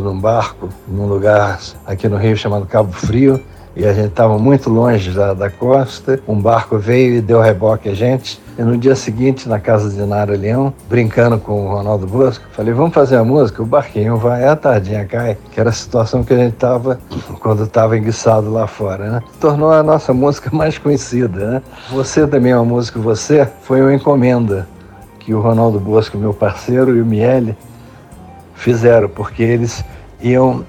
num 0.00 0.18
barco, 0.18 0.70
num 0.88 1.06
lugar 1.06 1.60
aqui 1.86 2.08
no 2.08 2.16
Rio 2.16 2.34
chamado 2.34 2.64
Cabo 2.64 2.90
Frio, 2.92 3.38
e 3.76 3.84
a 3.84 3.92
gente 3.92 4.08
estava 4.08 4.38
muito 4.38 4.70
longe 4.70 5.10
da, 5.10 5.34
da 5.34 5.50
costa. 5.50 6.18
Um 6.26 6.40
barco 6.40 6.78
veio 6.78 7.16
e 7.16 7.20
deu 7.20 7.40
reboque 7.40 7.88
a 7.88 7.94
gente. 7.94 8.40
E 8.56 8.62
no 8.62 8.78
dia 8.78 8.94
seguinte, 8.94 9.48
na 9.48 9.58
casa 9.58 9.90
de 9.90 10.00
Nara 10.08 10.36
Leão, 10.36 10.72
brincando 10.88 11.38
com 11.38 11.66
o 11.66 11.68
Ronaldo 11.68 12.06
Bosco, 12.06 12.44
falei: 12.52 12.72
vamos 12.72 12.94
fazer 12.94 13.16
a 13.16 13.24
música? 13.24 13.60
O 13.60 13.66
barquinho 13.66 14.16
vai, 14.16 14.46
a 14.46 14.54
tardinha 14.54 15.04
cai, 15.04 15.36
que 15.50 15.58
era 15.58 15.70
a 15.70 15.72
situação 15.72 16.22
que 16.22 16.32
a 16.32 16.36
gente 16.36 16.54
estava 16.54 17.00
quando 17.40 17.64
estava 17.64 17.98
enguiçado 17.98 18.52
lá 18.52 18.68
fora, 18.68 19.10
né? 19.10 19.22
Tornou 19.40 19.72
a 19.72 19.82
nossa 19.82 20.14
música 20.14 20.50
mais 20.54 20.78
conhecida, 20.78 21.50
né? 21.50 21.62
Você 21.90 22.26
também 22.28 22.52
é 22.52 22.56
uma 22.56 22.64
música, 22.64 23.00
você 23.00 23.48
foi 23.62 23.80
uma 23.80 23.92
encomenda 23.92 24.68
que 25.18 25.34
o 25.34 25.40
Ronaldo 25.40 25.80
Bosco, 25.80 26.16
meu 26.16 26.32
parceiro, 26.32 26.94
e 26.94 27.00
o 27.00 27.06
Miele 27.06 27.56
fizeram, 28.54 29.08
porque 29.08 29.42
eles 29.42 29.84
iam 30.20 30.64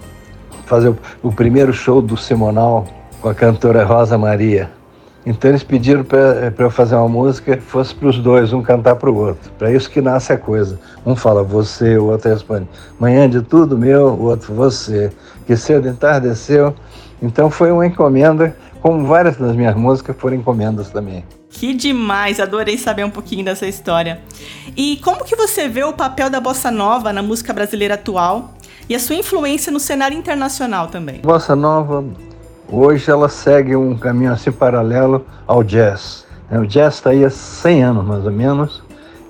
fazer 0.66 0.90
o, 0.90 0.98
o 1.22 1.32
primeiro 1.32 1.72
show 1.72 2.02
do 2.02 2.18
Simonal 2.18 2.88
com 3.22 3.30
a 3.30 3.36
cantora 3.36 3.84
Rosa 3.84 4.18
Maria. 4.18 4.72
Então 5.26 5.50
eles 5.50 5.64
pediram 5.64 6.04
para 6.04 6.54
eu 6.58 6.70
fazer 6.70 6.96
uma 6.96 7.10
música 7.10 7.58
que 7.58 7.64
fosse 7.64 7.96
para 7.96 8.10
os 8.10 8.20
dois, 8.20 8.54
um 8.54 8.62
cantar 8.62 8.96
para 8.96 9.10
o 9.10 9.16
outro. 9.16 9.52
Para 9.58 9.72
isso 9.72 9.90
que 9.90 10.00
nasce 10.00 10.32
a 10.32 10.38
coisa. 10.38 10.80
Um 11.06 11.16
fala 11.16 11.44
você, 11.44 11.98
o 11.98 12.06
outro 12.06 12.30
responde 12.30 12.68
manhã 13.00 13.28
de 13.28 13.42
tudo 13.42 13.78
meu, 13.78 14.10
o 14.10 14.26
outro 14.26 14.54
você. 14.54 15.12
Que 15.48 15.58
cedo 15.58 15.88
entardeceu. 15.88 16.76
Então 17.22 17.50
foi 17.50 17.72
uma 17.72 17.88
encomenda, 17.88 18.56
como 18.82 19.06
várias 19.08 19.36
das 19.38 19.56
minhas 19.56 19.76
músicas 19.76 20.16
foram 20.16 20.36
encomendas 20.36 20.90
também. 20.90 21.26
Que 21.50 21.74
demais, 21.74 22.40
adorei 22.40 22.78
saber 22.78 23.04
um 23.04 23.10
pouquinho 23.10 23.44
dessa 23.44 23.66
história. 23.66 24.20
E 24.76 24.98
como 24.98 25.24
que 25.24 25.36
você 25.36 25.68
vê 25.68 25.84
o 25.84 25.94
papel 25.94 26.30
da 26.30 26.40
bossa 26.40 26.70
nova 26.70 27.12
na 27.14 27.24
música 27.24 27.54
brasileira 27.54 27.96
atual 27.96 28.54
e 28.88 28.94
a 28.94 29.00
sua 29.00 29.16
influência 29.16 29.72
no 29.72 29.80
cenário 29.80 30.18
internacional 30.18 30.88
também? 30.88 31.22
Bossa 31.22 31.56
nova 31.56 32.04
Hoje 32.68 33.12
ela 33.12 33.30
segue 33.30 33.76
um 33.76 33.96
caminho 33.96 34.34
assim 34.34 34.52
paralelo 34.52 35.26
ao 35.46 35.64
jazz. 35.64 36.26
É, 36.50 36.58
o 36.58 36.66
jazz 36.66 36.96
está 36.96 37.12
aí 37.12 37.24
há 37.24 37.30
100 37.30 37.84
anos, 37.84 38.06
mais 38.06 38.26
ou 38.26 38.32
menos, 38.32 38.84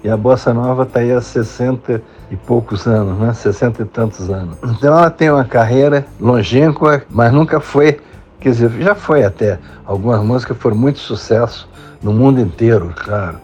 e 0.04 0.10
a 0.10 0.15
bossa 0.15 0.54
nova 0.54 0.84
está 0.84 1.00
aí 1.00 1.12
há 1.12 1.20
60 1.20 2.01
e 2.32 2.36
poucos 2.36 2.88
anos, 2.88 3.20
né? 3.20 3.34
60 3.34 3.82
e 3.82 3.86
tantos 3.86 4.30
anos. 4.30 4.58
Então 4.63 4.98
ela 4.98 5.10
tem 5.10 5.30
uma 5.30 5.44
carreira 5.44 6.06
longínqua, 6.20 7.04
mas 7.10 7.32
nunca 7.34 7.60
foi, 7.60 8.00
quer 8.39 8.51
dizer, 8.51 8.70
já 8.80 8.96
foi 8.96 9.24
até. 9.24 9.60
Algumas 9.86 10.24
músicas 10.24 10.58
foram 10.58 10.77
muito 10.77 11.00
sucesso 11.00 11.68
no 12.01 12.13
mundo 12.13 12.39
inteiro, 12.39 12.94
claro. 12.96 13.38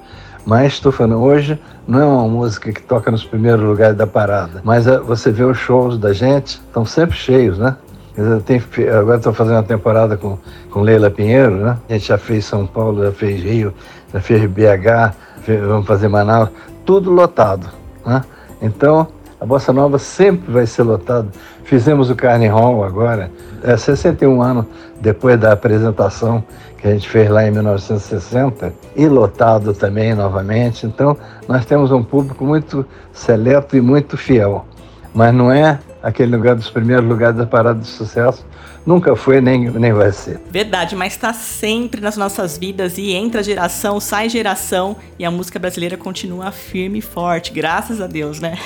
Mas 0.46 0.74
estou 0.74 0.92
falando, 0.92 1.22
hoje 1.22 1.60
não 1.88 2.00
é 2.00 2.06
uma 2.06 2.28
música 2.28 2.72
que 2.72 2.82
toca 2.82 3.12
nos 3.12 3.24
primeiros 3.24 3.64
lugares 3.64 3.96
da 3.96 4.08
parada, 4.08 4.62
mas 4.64 4.88
eh, 4.88 4.98
você 4.98 5.32
vê 5.32 5.44
os 5.44 5.58
shows 5.58 5.98
da 5.98 6.14
gente, 6.14 6.62
estão 6.66 6.86
sempre 6.86 7.16
cheios, 7.16 7.60
né? 7.60 7.76
Tem, 8.46 8.62
agora 8.90 9.18
estou 9.18 9.34
fazendo 9.34 9.56
uma 9.56 9.64
temporada 9.64 10.18
com, 10.18 10.38
com 10.70 10.82
Leila 10.82 11.10
Pinheiro, 11.10 11.56
né? 11.56 11.78
A 11.90 11.94
gente 11.94 12.08
já 12.08 12.18
fez 12.18 12.46
São 12.46 12.68
Paulo, 12.68 13.04
já 13.04 13.12
fez 13.12 13.42
Rio, 13.42 13.74
já 14.14 14.20
fez 14.20 14.46
BH, 14.46 15.16
fez, 15.44 15.62
vamos 15.62 15.88
fazer 15.88 16.10
Manaus, 16.10 16.50
tudo 16.86 17.10
lotado, 17.10 17.70
né? 18.06 18.22
Então, 18.62 19.08
a 19.40 19.46
Bossa 19.46 19.72
Nova 19.72 19.98
sempre 19.98 20.52
vai 20.52 20.68
ser 20.68 20.84
lotada. 20.84 21.30
Fizemos 21.64 22.10
o 22.10 22.16
Carne 22.16 22.48
Hall 22.48 22.84
agora, 22.84 23.32
é 23.64 23.78
61 23.78 24.42
anos 24.42 24.66
depois 25.00 25.40
da 25.40 25.54
apresentação 25.54 26.44
que 26.78 26.88
a 26.88 26.92
gente 26.92 27.08
fez 27.08 27.30
lá 27.30 27.48
em 27.48 27.52
1960, 27.52 28.74
e 28.96 29.08
lotado 29.08 29.72
também 29.72 30.16
novamente. 30.16 30.88
Então, 30.88 31.16
nós 31.48 31.64
temos 31.64 31.92
um 31.92 32.04
público 32.04 32.44
muito 32.44 32.84
seleto 33.14 33.78
e 33.78 33.82
muito 33.82 34.18
fiel. 34.18 34.66
Mas 35.14 35.32
não 35.32 35.52
é 35.52 35.80
aquele 36.02 36.36
lugar 36.36 36.56
dos 36.56 36.70
primeiros 36.70 37.08
lugares 37.08 37.38
da 37.38 37.46
parada 37.46 37.80
de 37.80 37.88
sucesso. 37.88 38.46
Nunca 38.86 39.16
foi 39.16 39.40
nem, 39.40 39.70
nem 39.70 39.94
vai 39.94 40.12
ser. 40.12 40.40
Verdade, 40.50 40.96
mas 40.96 41.14
está 41.14 41.34
sempre 41.34 42.02
nas 42.02 42.18
nossas 42.18 42.58
vidas 42.58 42.98
e 42.98 43.12
entra 43.12 43.44
geração, 43.44 44.00
sai 44.00 44.28
geração 44.28 44.96
e 45.20 45.26
a 45.26 45.30
música 45.30 45.60
brasileira 45.60 45.96
continua 45.96 46.52
firme 46.52 46.98
e 46.98 47.02
forte, 47.02 47.52
graças 47.52 48.02
a 48.02 48.08
Deus, 48.08 48.40
né? 48.40 48.58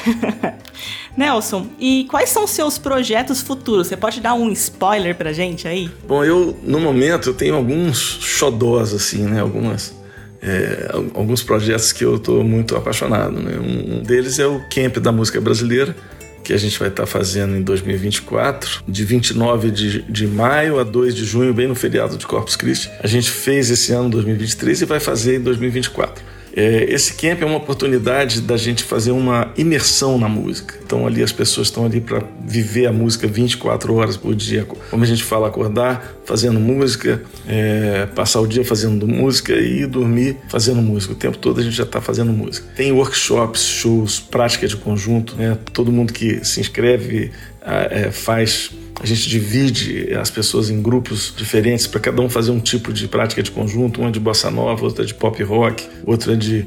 Nelson, 1.17 1.67
e 1.77 2.05
quais 2.09 2.29
são 2.29 2.47
seus 2.47 2.77
projetos 2.77 3.41
futuros? 3.41 3.87
Você 3.87 3.97
pode 3.97 4.21
dar 4.21 4.33
um 4.33 4.49
spoiler 4.51 5.15
pra 5.15 5.33
gente 5.33 5.67
aí? 5.67 5.89
Bom, 6.07 6.23
eu, 6.23 6.57
no 6.63 6.79
momento, 6.79 7.29
eu 7.29 7.33
tenho 7.33 7.55
alguns 7.55 7.97
xodós, 8.21 8.93
assim, 8.93 9.23
né? 9.23 9.41
Algumas. 9.41 9.93
É, 10.41 10.91
alguns 11.15 11.41
projetos 11.41 11.91
que 11.91 12.05
eu 12.05 12.17
estou 12.17 12.43
muito 12.43 12.75
apaixonado. 12.75 13.31
Né? 13.31 13.57
Um 13.57 14.03
deles 14.03 14.37
é 14.37 14.45
o 14.45 14.61
Camp 14.69 14.97
da 14.97 15.11
Música 15.11 15.41
Brasileira, 15.41 15.95
que 16.45 16.53
a 16.53 16.57
gente 16.57 16.77
vai 16.77 16.89
estar 16.89 17.07
fazendo 17.07 17.57
em 17.57 17.61
2024, 17.63 18.83
de 18.87 19.03
29 19.03 19.71
de, 19.71 20.01
de 20.03 20.27
maio 20.27 20.79
a 20.79 20.83
2 20.83 21.15
de 21.15 21.25
junho, 21.25 21.51
bem 21.53 21.67
no 21.67 21.73
feriado 21.73 22.17
de 22.17 22.27
Corpus 22.27 22.55
Christi. 22.55 22.89
A 23.01 23.07
gente 23.07 23.31
fez 23.31 23.71
esse 23.71 23.91
ano 23.91 24.09
2023 24.11 24.83
e 24.83 24.85
vai 24.85 24.99
fazer 24.99 25.37
em 25.37 25.41
2024. 25.41 26.23
É, 26.55 26.85
esse 26.87 27.15
camp 27.15 27.41
é 27.41 27.45
uma 27.45 27.57
oportunidade 27.57 28.39
da 28.39 28.55
gente 28.55 28.81
fazer 28.81 29.11
uma 29.11 29.51
imersão 29.57 30.17
na 30.17 30.29
música. 30.29 30.75
Então 30.85 31.05
ali 31.05 31.21
as 31.21 31.31
pessoas 31.31 31.67
estão 31.67 31.83
ali 31.85 31.99
para 31.99 32.23
viver 32.47 32.85
a 32.85 32.93
música 32.93 33.27
24 33.27 33.93
horas 33.93 34.15
por 34.15 34.33
dia. 34.33 34.65
Como 34.89 35.03
a 35.03 35.07
gente 35.07 35.23
fala, 35.23 35.47
acordar 35.47 36.14
fazendo 36.25 36.59
música, 36.59 37.21
é, 37.47 38.07
passar 38.07 38.41
o 38.41 38.47
dia 38.47 38.65
fazendo 38.65 39.07
música 39.07 39.53
e 39.53 39.85
dormir 39.85 40.37
fazendo 40.49 40.81
música. 40.81 41.13
O 41.13 41.15
tempo 41.15 41.37
todo 41.37 41.59
a 41.59 41.63
gente 41.63 41.75
já 41.75 41.83
está 41.83 42.01
fazendo 42.01 42.33
música. 42.33 42.67
Tem 42.75 42.91
workshops, 42.91 43.61
shows, 43.61 44.19
prática 44.19 44.67
de 44.67 44.75
conjunto. 44.75 45.35
Né? 45.35 45.57
Todo 45.71 45.91
mundo 45.91 46.11
que 46.11 46.43
se 46.43 46.59
inscreve 46.59 47.31
é, 47.61 48.11
faz 48.11 48.71
a 49.01 49.05
gente 49.05 49.29
divide 49.29 50.13
as 50.13 50.31
pessoas 50.31 50.69
em 50.69 50.81
grupos 50.81 51.33
diferentes 51.35 51.85
para 51.85 51.99
cada 51.99 52.21
um 52.21 52.29
fazer 52.29 52.51
um 52.51 52.59
tipo 52.59 52.93
de 52.93 53.07
prática 53.07 53.43
de 53.43 53.51
conjunto, 53.51 53.99
uma 53.99 54.09
de 54.09 54.19
bossa 54.19 54.49
nova, 54.49 54.85
outra 54.85 55.05
de 55.05 55.13
pop 55.13 55.43
rock, 55.43 55.85
outra 56.05 56.35
de 56.35 56.65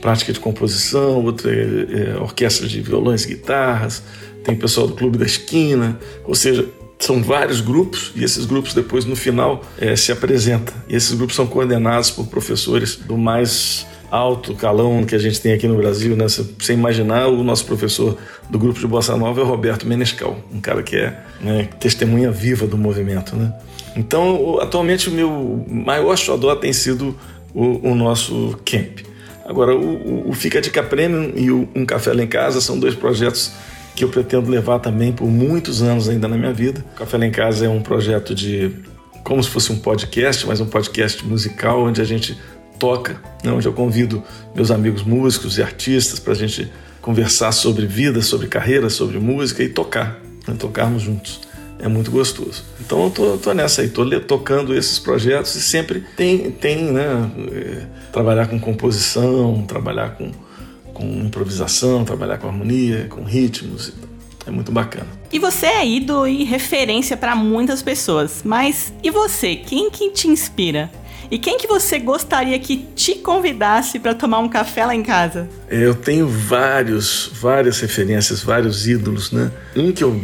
prática 0.00 0.32
de 0.32 0.40
composição, 0.40 1.24
outra 1.24 1.50
é, 1.50 2.16
orquestra 2.18 2.66
de 2.66 2.80
violões 2.80 3.24
e 3.24 3.28
guitarras, 3.28 4.02
tem 4.44 4.56
pessoal 4.56 4.86
do 4.86 4.94
clube 4.94 5.18
da 5.18 5.26
esquina, 5.26 5.98
ou 6.24 6.34
seja, 6.34 6.66
são 6.98 7.22
vários 7.22 7.60
grupos 7.60 8.12
e 8.16 8.24
esses 8.24 8.44
grupos 8.44 8.74
depois 8.74 9.04
no 9.04 9.14
final 9.14 9.62
é, 9.78 9.94
se 9.94 10.10
apresentam. 10.10 10.74
E 10.88 10.96
esses 10.96 11.12
grupos 11.14 11.36
são 11.36 11.46
coordenados 11.46 12.10
por 12.10 12.26
professores 12.26 12.96
do 12.96 13.16
mais 13.16 13.86
alto 14.10 14.54
calão 14.54 15.04
que 15.04 15.14
a 15.14 15.18
gente 15.18 15.40
tem 15.40 15.52
aqui 15.52 15.68
no 15.68 15.76
Brasil, 15.76 16.16
né? 16.16 16.26
Você 16.28 16.72
imaginar, 16.72 17.28
o 17.28 17.44
nosso 17.44 17.66
professor 17.66 18.16
do 18.48 18.58
grupo 18.58 18.80
de 18.80 18.86
Bossa 18.86 19.16
Nova 19.16 19.40
é 19.40 19.44
o 19.44 19.46
Roberto 19.46 19.86
Menescal, 19.86 20.38
um 20.52 20.60
cara 20.60 20.82
que 20.82 20.96
é 20.96 21.20
né, 21.40 21.68
testemunha 21.78 22.30
viva 22.30 22.66
do 22.66 22.78
movimento, 22.78 23.36
né? 23.36 23.52
Então, 23.96 24.58
atualmente, 24.60 25.08
o 25.08 25.12
meu 25.12 25.64
maior 25.68 26.16
xodó 26.16 26.54
tem 26.54 26.72
sido 26.72 27.16
o, 27.54 27.90
o 27.90 27.94
nosso 27.94 28.58
camp. 28.64 29.00
Agora, 29.44 29.74
o, 29.74 30.28
o, 30.28 30.32
Fica 30.32 30.60
de 30.60 30.70
Caprêmio 30.70 31.32
e 31.34 31.50
o 31.50 31.68
Um 31.74 31.84
Café 31.84 32.12
Lá 32.12 32.22
em 32.22 32.26
Casa 32.26 32.60
são 32.60 32.78
dois 32.78 32.94
projetos 32.94 33.50
que 33.98 34.04
eu 34.04 34.08
pretendo 34.08 34.48
levar 34.48 34.78
também 34.78 35.12
por 35.12 35.26
muitos 35.26 35.82
anos 35.82 36.08
ainda 36.08 36.28
na 36.28 36.36
minha 36.36 36.52
vida. 36.52 36.84
O 36.94 36.98
Café 36.98 37.18
Lá 37.18 37.26
em 37.26 37.32
Casa 37.32 37.66
é 37.66 37.68
um 37.68 37.82
projeto 37.82 38.32
de 38.32 38.70
como 39.24 39.42
se 39.42 39.50
fosse 39.50 39.72
um 39.72 39.78
podcast, 39.80 40.46
mas 40.46 40.60
um 40.60 40.66
podcast 40.66 41.26
musical 41.26 41.82
onde 41.82 42.00
a 42.00 42.04
gente 42.04 42.38
toca, 42.78 43.20
né, 43.42 43.50
onde 43.50 43.66
eu 43.66 43.72
convido 43.72 44.22
meus 44.54 44.70
amigos 44.70 45.02
músicos 45.02 45.58
e 45.58 45.62
artistas 45.64 46.20
para 46.20 46.32
a 46.32 46.36
gente 46.36 46.70
conversar 47.02 47.50
sobre 47.50 47.86
vida, 47.86 48.22
sobre 48.22 48.46
carreira, 48.46 48.88
sobre 48.88 49.18
música 49.18 49.64
e 49.64 49.68
tocar, 49.68 50.22
né, 50.46 50.54
tocarmos 50.56 51.02
juntos. 51.02 51.40
É 51.80 51.88
muito 51.88 52.12
gostoso. 52.12 52.62
Então 52.80 53.02
eu 53.02 53.10
tô, 53.10 53.36
tô 53.36 53.52
nessa 53.52 53.82
aí, 53.82 53.88
tô 53.88 54.08
tocando 54.20 54.76
esses 54.76 55.00
projetos 55.00 55.56
e 55.56 55.60
sempre 55.60 56.04
tem, 56.16 56.52
tem 56.52 56.84
né, 56.92 57.30
é, 57.50 57.86
trabalhar 58.12 58.46
com 58.46 58.60
composição, 58.60 59.64
trabalhar 59.66 60.10
com, 60.10 60.30
com 60.98 61.06
improvisação, 61.06 62.04
trabalhar 62.04 62.38
com 62.38 62.48
harmonia, 62.48 63.06
com 63.08 63.22
ritmos. 63.22 63.92
É 64.44 64.50
muito 64.50 64.72
bacana. 64.72 65.06
E 65.32 65.38
você 65.38 65.66
é 65.66 65.86
ídolo 65.86 66.26
e 66.26 66.42
referência 66.42 67.16
para 67.16 67.36
muitas 67.36 67.82
pessoas, 67.82 68.42
mas 68.44 68.92
e 69.02 69.10
você? 69.10 69.54
Quem 69.54 69.90
que 69.90 70.10
te 70.10 70.26
inspira? 70.26 70.90
E 71.30 71.38
quem 71.38 71.58
que 71.58 71.66
você 71.66 71.98
gostaria 71.98 72.58
que 72.58 72.78
te 72.96 73.16
convidasse 73.16 73.98
para 73.98 74.14
tomar 74.14 74.38
um 74.38 74.48
café 74.48 74.86
lá 74.86 74.94
em 74.94 75.02
casa? 75.02 75.48
Eu 75.68 75.94
tenho 75.94 76.26
vários, 76.26 77.30
várias 77.34 77.78
referências, 77.80 78.42
vários 78.42 78.88
ídolos, 78.88 79.30
né? 79.30 79.52
Um 79.76 79.92
que 79.92 80.02
eu 80.02 80.18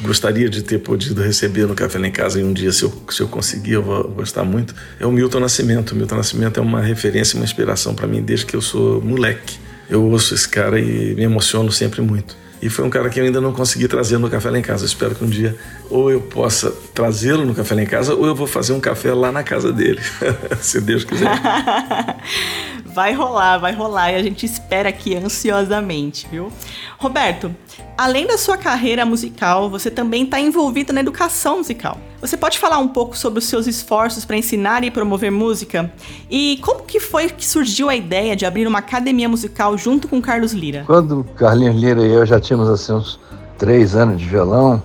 gostaria 0.00 0.48
de 0.48 0.62
ter 0.62 0.78
podido 0.78 1.20
receber 1.20 1.66
no 1.66 1.74
Café 1.74 1.98
lá 1.98 2.06
em 2.06 2.12
Casa 2.12 2.40
em 2.40 2.44
um 2.44 2.52
dia, 2.52 2.70
se 2.70 2.84
eu, 2.84 2.92
se 3.10 3.20
eu 3.20 3.26
conseguir, 3.26 3.72
eu 3.72 3.82
vou 3.82 4.04
gostar 4.04 4.44
muito, 4.44 4.72
é 5.00 5.04
o 5.04 5.10
Milton 5.10 5.40
Nascimento. 5.40 5.90
O 5.90 5.96
Milton 5.96 6.14
Nascimento 6.14 6.60
é 6.60 6.62
uma 6.62 6.80
referência, 6.80 7.36
uma 7.36 7.44
inspiração 7.44 7.92
para 7.92 8.06
mim 8.06 8.22
desde 8.22 8.46
que 8.46 8.54
eu 8.54 8.62
sou 8.62 9.02
moleque. 9.02 9.58
Eu 9.88 10.04
ouço 10.04 10.34
esse 10.34 10.48
cara 10.48 10.78
e 10.78 11.14
me 11.14 11.22
emociono 11.22 11.72
sempre 11.72 12.00
muito. 12.00 12.36
E 12.60 12.68
foi 12.68 12.84
um 12.84 12.90
cara 12.90 13.08
que 13.08 13.20
eu 13.20 13.24
ainda 13.24 13.40
não 13.40 13.52
consegui 13.52 13.86
trazer 13.86 14.18
no 14.18 14.28
Café 14.28 14.50
Lá 14.50 14.58
em 14.58 14.62
Casa. 14.62 14.82
Eu 14.82 14.88
espero 14.88 15.14
que 15.14 15.24
um 15.24 15.28
dia 15.28 15.56
ou 15.88 16.10
eu 16.10 16.20
possa 16.20 16.72
trazê-lo 16.92 17.44
no 17.44 17.54
Café 17.54 17.74
Lá 17.74 17.82
em 17.82 17.86
Casa 17.86 18.14
ou 18.14 18.26
eu 18.26 18.34
vou 18.34 18.46
fazer 18.46 18.72
um 18.72 18.80
café 18.80 19.14
lá 19.14 19.30
na 19.30 19.44
casa 19.44 19.72
dele, 19.72 20.00
se 20.60 20.80
Deus 20.80 21.04
quiser. 21.04 21.30
vai 22.84 23.12
rolar, 23.12 23.58
vai 23.58 23.72
rolar 23.72 24.12
e 24.12 24.16
a 24.16 24.22
gente 24.22 24.44
espera 24.44 24.88
aqui 24.88 25.14
ansiosamente, 25.14 26.26
viu? 26.30 26.52
Roberto, 26.98 27.54
além 27.96 28.26
da 28.26 28.36
sua 28.36 28.56
carreira 28.56 29.06
musical, 29.06 29.70
você 29.70 29.88
também 29.88 30.24
está 30.24 30.40
envolvido 30.40 30.92
na 30.92 31.00
educação 31.00 31.58
musical. 31.58 31.98
Você 32.20 32.36
pode 32.36 32.58
falar 32.58 32.78
um 32.78 32.88
pouco 32.88 33.16
sobre 33.16 33.38
os 33.38 33.44
seus 33.44 33.68
esforços 33.68 34.24
para 34.24 34.36
ensinar 34.36 34.82
e 34.82 34.90
promover 34.90 35.30
música? 35.30 35.90
E 36.28 36.58
como 36.62 36.82
que 36.82 36.98
foi 36.98 37.28
que 37.28 37.46
surgiu 37.46 37.88
a 37.88 37.94
ideia 37.94 38.34
de 38.34 38.44
abrir 38.44 38.66
uma 38.66 38.80
academia 38.80 39.28
musical 39.28 39.78
junto 39.78 40.08
com 40.08 40.20
Carlos 40.20 40.52
Lira? 40.52 40.82
Quando 40.84 41.24
Carlinhos 41.36 41.76
Lira 41.76 42.04
e 42.04 42.12
eu 42.12 42.26
já 42.26 42.40
tínhamos 42.40 42.68
assim 42.68 42.92
uns 42.92 43.20
três 43.56 43.94
anos 43.94 44.20
de 44.20 44.26
violão, 44.26 44.82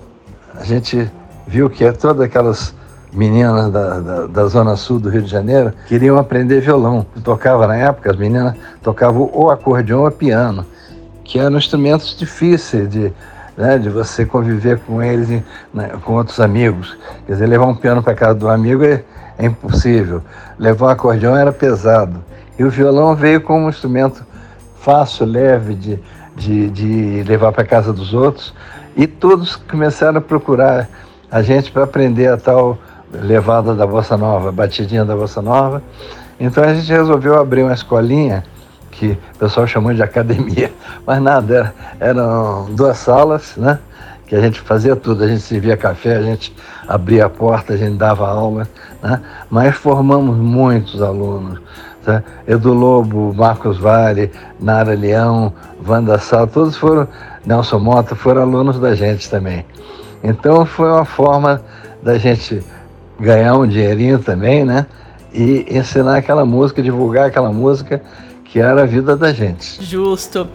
a 0.54 0.62
gente 0.62 1.10
viu 1.44 1.68
que 1.68 1.84
é 1.84 1.90
todas 1.90 2.22
aquelas 2.22 2.72
meninas 3.12 3.70
da, 3.72 3.98
da, 3.98 4.26
da, 4.26 4.46
Zona 4.46 4.76
Sul 4.76 5.00
do 5.00 5.08
Rio 5.08 5.22
de 5.22 5.30
Janeiro 5.30 5.72
queriam 5.88 6.16
aprender 6.16 6.60
violão. 6.60 7.04
Tocava 7.24 7.66
na 7.66 7.76
época, 7.76 8.12
as 8.12 8.16
meninas 8.16 8.54
tocavam 8.80 9.28
ou 9.32 9.50
acordeão 9.50 10.04
ou 10.04 10.10
piano, 10.10 10.64
que 11.24 11.40
eram 11.40 11.58
instrumentos 11.58 12.16
difíceis 12.16 12.88
de, 12.88 13.12
né, 13.56 13.78
de 13.78 13.88
você 13.88 14.24
conviver 14.24 14.80
com 14.80 15.02
eles, 15.02 15.42
né, 15.72 15.90
com 16.02 16.14
outros 16.14 16.40
amigos. 16.40 16.96
Quer 17.26 17.32
dizer, 17.32 17.46
levar 17.46 17.66
um 17.66 17.74
piano 17.74 18.02
para 18.02 18.14
casa 18.14 18.34
do 18.34 18.48
amigo 18.48 18.84
é, 18.84 19.02
é 19.38 19.46
impossível. 19.46 20.22
Levar 20.58 20.86
um 20.86 20.90
acordeão 20.90 21.36
era 21.36 21.52
pesado. 21.52 22.22
E 22.58 22.64
o 22.64 22.70
violão 22.70 23.14
veio 23.14 23.40
como 23.40 23.66
um 23.66 23.68
instrumento 23.68 24.24
fácil, 24.80 25.26
leve 25.26 25.74
de, 25.74 25.98
de, 26.36 26.70
de 26.70 27.22
levar 27.22 27.52
para 27.52 27.64
casa 27.64 27.92
dos 27.92 28.12
outros. 28.12 28.54
E 28.96 29.06
todos 29.06 29.56
começaram 29.56 30.18
a 30.18 30.20
procurar 30.20 30.88
a 31.30 31.42
gente 31.42 31.72
para 31.72 31.84
aprender 31.84 32.28
a 32.28 32.36
tal 32.36 32.78
levada 33.12 33.74
da 33.74 33.86
Bossa 33.86 34.16
Nova, 34.16 34.52
batidinha 34.52 35.04
da 35.04 35.16
Bossa 35.16 35.40
Nova. 35.40 35.82
Então 36.38 36.62
a 36.62 36.74
gente 36.74 36.90
resolveu 36.92 37.38
abrir 37.38 37.62
uma 37.62 37.74
escolinha 37.74 38.44
que 38.94 39.18
o 39.34 39.38
pessoal 39.38 39.66
chamou 39.66 39.92
de 39.92 40.02
academia, 40.02 40.72
mas 41.06 41.20
nada, 41.20 41.54
era, 41.54 41.74
eram 42.10 42.66
duas 42.74 42.96
salas, 42.98 43.56
né? 43.56 43.78
que 44.26 44.34
a 44.34 44.40
gente 44.40 44.60
fazia 44.60 44.96
tudo, 44.96 45.22
a 45.22 45.28
gente 45.28 45.42
servia 45.42 45.76
café, 45.76 46.16
a 46.16 46.22
gente 46.22 46.54
abria 46.88 47.26
a 47.26 47.28
porta, 47.28 47.74
a 47.74 47.76
gente 47.76 47.96
dava 47.96 48.26
aula, 48.26 48.66
né? 49.02 49.20
mas 49.50 49.74
formamos 49.74 50.36
muitos 50.36 51.02
alunos. 51.02 51.60
Tá? 52.04 52.22
Edu 52.46 52.72
Lobo, 52.72 53.32
Marcos 53.34 53.78
Vale, 53.78 54.30
Nara 54.60 54.94
Leão, 54.94 55.52
Wanda 55.86 56.18
Sal, 56.18 56.46
todos 56.46 56.76
foram, 56.76 57.08
Nelson 57.44 57.78
Mota, 57.78 58.14
foram 58.14 58.42
alunos 58.42 58.78
da 58.78 58.94
gente 58.94 59.28
também. 59.28 59.64
Então 60.22 60.64
foi 60.64 60.90
uma 60.90 61.04
forma 61.04 61.62
da 62.02 62.18
gente 62.18 62.62
ganhar 63.18 63.54
um 63.56 63.66
dinheirinho 63.66 64.18
também, 64.18 64.64
né? 64.64 64.86
E 65.32 65.66
ensinar 65.70 66.16
aquela 66.16 66.44
música, 66.44 66.82
divulgar 66.82 67.26
aquela 67.26 67.50
música 67.52 68.00
que 68.54 68.60
era 68.60 68.84
a 68.84 68.86
vida 68.86 69.16
da 69.16 69.32
gente. 69.32 69.84
Justo. 69.84 70.48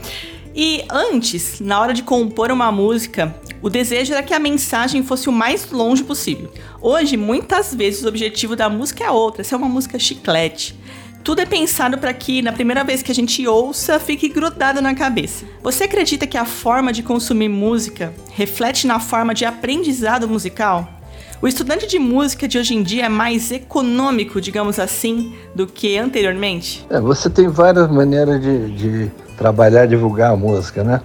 E 0.56 0.86
antes, 0.90 1.60
na 1.60 1.82
hora 1.82 1.94
de 1.94 2.02
compor 2.02 2.50
uma 2.50 2.72
música, 2.72 3.36
o 3.62 3.70
desejo 3.70 4.14
era 4.14 4.24
que 4.24 4.34
a 4.34 4.40
mensagem 4.40 5.04
fosse 5.04 5.28
o 5.28 5.34
mais 5.34 5.70
longe 5.70 6.02
possível. 6.02 6.50
Hoje, 6.80 7.18
muitas 7.18 7.76
vezes, 7.76 8.06
o 8.06 8.08
objetivo 8.08 8.56
da 8.56 8.70
música 8.70 9.04
é 9.04 9.12
outra, 9.12 9.44
ser 9.44 9.58
uma 9.58 9.68
música 9.68 10.00
chiclete. 10.00 10.80
Tudo 11.26 11.42
é 11.42 11.46
pensado 11.46 11.98
para 11.98 12.14
que, 12.14 12.42
na 12.42 12.54
primeira 12.54 12.86
vez 12.86 13.04
que 13.04 13.12
a 13.12 13.16
gente 13.16 13.46
ouça, 13.46 14.00
fique 14.00 14.30
grudado 14.30 14.82
na 14.82 14.96
cabeça. 14.96 15.44
Você 15.62 15.84
acredita 15.84 16.26
que 16.26 16.38
a 16.38 16.46
forma 16.46 16.94
de 16.94 17.04
consumir 17.04 17.50
música 17.50 18.14
reflete 18.32 18.88
na 18.88 19.02
forma 19.02 19.34
de 19.34 19.44
aprendizado 19.44 20.26
musical? 20.26 20.99
O 21.42 21.48
estudante 21.48 21.88
de 21.88 21.98
música 21.98 22.50
de 22.50 22.58
hoje 22.58 22.76
em 22.76 22.84
dia 22.84 23.06
é 23.06 23.10
mais 23.10 23.50
econômico, 23.50 24.42
digamos 24.42 24.78
assim, 24.78 25.34
do 25.56 25.66
que 25.66 25.98
anteriormente? 25.98 26.86
É, 26.90 27.00
você 27.00 27.30
tem 27.30 27.48
várias 27.48 27.90
maneiras 27.90 28.42
de, 28.42 28.72
de 28.72 29.12
trabalhar, 29.38 29.86
divulgar 29.86 30.34
a 30.34 30.36
música, 30.36 30.84
né? 30.84 31.00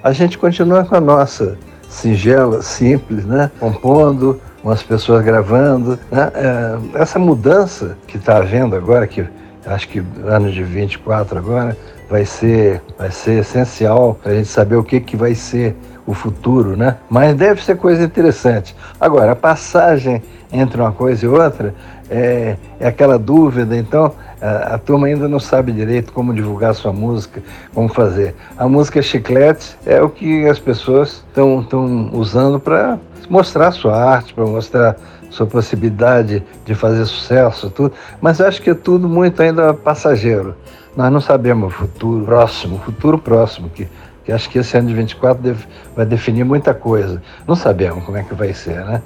A 0.00 0.12
gente 0.12 0.38
continua 0.38 0.84
com 0.84 0.94
a 0.94 1.00
nossa 1.00 1.58
singela, 1.88 2.62
simples, 2.62 3.24
né? 3.24 3.50
Compondo, 3.58 4.40
umas 4.62 4.84
pessoas 4.84 5.24
gravando. 5.24 5.98
Né? 6.12 6.30
É, 6.32 7.00
essa 7.02 7.18
mudança 7.18 7.98
que 8.06 8.18
está 8.18 8.36
havendo 8.36 8.76
agora, 8.76 9.04
que 9.08 9.26
acho 9.66 9.88
que 9.88 10.00
ano 10.24 10.52
de 10.52 10.62
24 10.62 11.36
agora, 11.36 11.76
vai 12.08 12.24
ser, 12.24 12.80
vai 12.96 13.10
ser 13.10 13.40
essencial 13.40 14.16
para 14.22 14.30
a 14.30 14.34
gente 14.36 14.48
saber 14.48 14.76
o 14.76 14.84
que, 14.84 15.00
que 15.00 15.16
vai 15.16 15.34
ser 15.34 15.74
o 16.06 16.14
futuro, 16.14 16.76
né? 16.76 16.96
Mas 17.08 17.34
deve 17.36 17.62
ser 17.62 17.76
coisa 17.76 18.02
interessante. 18.02 18.74
Agora, 19.00 19.32
a 19.32 19.36
passagem 19.36 20.22
entre 20.52 20.80
uma 20.80 20.92
coisa 20.92 21.24
e 21.24 21.28
outra 21.28 21.74
é, 22.10 22.56
é 22.78 22.86
aquela 22.88 23.18
dúvida, 23.18 23.76
então 23.76 24.12
a, 24.40 24.74
a, 24.74 24.78
turma 24.78 25.06
ainda 25.06 25.26
não 25.28 25.40
sabe 25.40 25.72
direito 25.72 26.12
como 26.12 26.34
divulgar 26.34 26.74
sua 26.74 26.92
música, 26.92 27.42
como 27.74 27.88
fazer. 27.88 28.34
A 28.56 28.68
música 28.68 29.00
chiclete 29.00 29.76
é 29.86 30.02
o 30.02 30.10
que 30.10 30.46
as 30.46 30.58
pessoas 30.58 31.24
estão 31.28 32.10
usando 32.12 32.60
para 32.60 32.98
mostrar 33.30 33.70
sua 33.72 33.96
arte, 33.96 34.34
para 34.34 34.44
mostrar 34.44 34.96
sua 35.30 35.46
possibilidade 35.46 36.42
de 36.66 36.74
fazer 36.74 37.06
sucesso, 37.06 37.70
tudo. 37.70 37.94
Mas 38.20 38.40
acho 38.40 38.60
que 38.60 38.70
é 38.70 38.74
tudo 38.74 39.08
muito 39.08 39.40
ainda 39.42 39.72
passageiro. 39.72 40.54
Nós 40.94 41.10
não 41.10 41.20
sabemos 41.20 41.72
o 41.72 41.76
futuro 41.76 42.24
próximo, 42.26 42.78
futuro 42.78 43.16
próximo, 43.16 43.70
que, 43.70 43.88
que 44.24 44.32
acho 44.32 44.48
que 44.48 44.58
esse 44.58 44.76
ano 44.76 44.88
de 44.88 44.94
24 44.94 45.42
deve, 45.42 45.64
vai 45.96 46.06
definir 46.06 46.44
muita 46.44 46.72
coisa. 46.74 47.22
Não 47.46 47.56
sabemos 47.56 48.04
como 48.04 48.16
é 48.16 48.22
que 48.22 48.34
vai 48.34 48.52
ser, 48.52 48.84
né? 48.84 49.02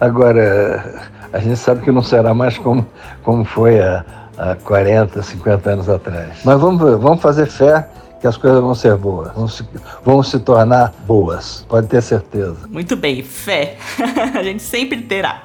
Agora, 0.00 1.10
a 1.32 1.38
gente 1.38 1.56
sabe 1.56 1.82
que 1.82 1.90
não 1.90 2.02
será 2.02 2.32
mais 2.32 2.56
como, 2.56 2.86
como 3.22 3.44
foi 3.44 3.80
há, 3.80 4.04
há 4.38 4.56
40, 4.56 5.22
50 5.22 5.70
anos 5.70 5.88
atrás. 5.88 6.40
Mas 6.44 6.60
vamos, 6.60 6.80
vamos 7.00 7.20
fazer 7.20 7.46
fé 7.46 7.86
que 8.20 8.26
as 8.26 8.36
coisas 8.36 8.60
vão 8.60 8.74
ser 8.74 8.96
boas, 8.96 9.32
vão 9.34 9.48
se, 9.48 9.64
vão 10.04 10.22
se 10.22 10.38
tornar 10.38 10.92
boas, 11.06 11.64
pode 11.68 11.86
ter 11.86 12.02
certeza. 12.02 12.56
Muito 12.68 12.96
bem, 12.96 13.22
fé. 13.22 13.76
a 14.38 14.42
gente 14.42 14.62
sempre 14.62 15.00
terá. 15.02 15.42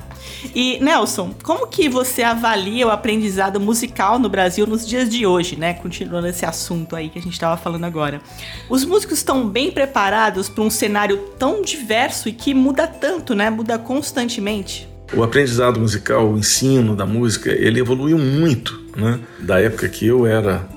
E 0.53 0.79
Nelson, 0.79 1.33
como 1.43 1.67
que 1.67 1.89
você 1.89 2.23
avalia 2.23 2.87
o 2.87 2.91
aprendizado 2.91 3.59
musical 3.59 4.19
no 4.19 4.29
Brasil 4.29 4.67
nos 4.67 4.87
dias 4.87 5.09
de 5.09 5.25
hoje, 5.25 5.55
né? 5.55 5.73
Continuando 5.73 6.27
esse 6.27 6.45
assunto 6.45 6.95
aí 6.95 7.09
que 7.09 7.19
a 7.19 7.21
gente 7.21 7.33
estava 7.33 7.57
falando 7.57 7.83
agora. 7.83 8.21
Os 8.69 8.85
músicos 8.85 9.17
estão 9.17 9.47
bem 9.47 9.71
preparados 9.71 10.49
para 10.49 10.63
um 10.63 10.69
cenário 10.69 11.17
tão 11.39 11.61
diverso 11.61 12.29
e 12.29 12.31
que 12.31 12.53
muda 12.53 12.87
tanto, 12.87 13.33
né? 13.33 13.49
Muda 13.49 13.77
constantemente. 13.77 14.87
O 15.13 15.23
aprendizado 15.23 15.79
musical, 15.79 16.31
o 16.31 16.37
ensino 16.37 16.95
da 16.95 17.05
música, 17.05 17.51
ele 17.51 17.79
evoluiu 17.79 18.17
muito, 18.17 18.79
né? 18.95 19.19
Da 19.39 19.61
época 19.61 19.87
que 19.87 20.05
eu 20.05 20.25
era 20.25 20.67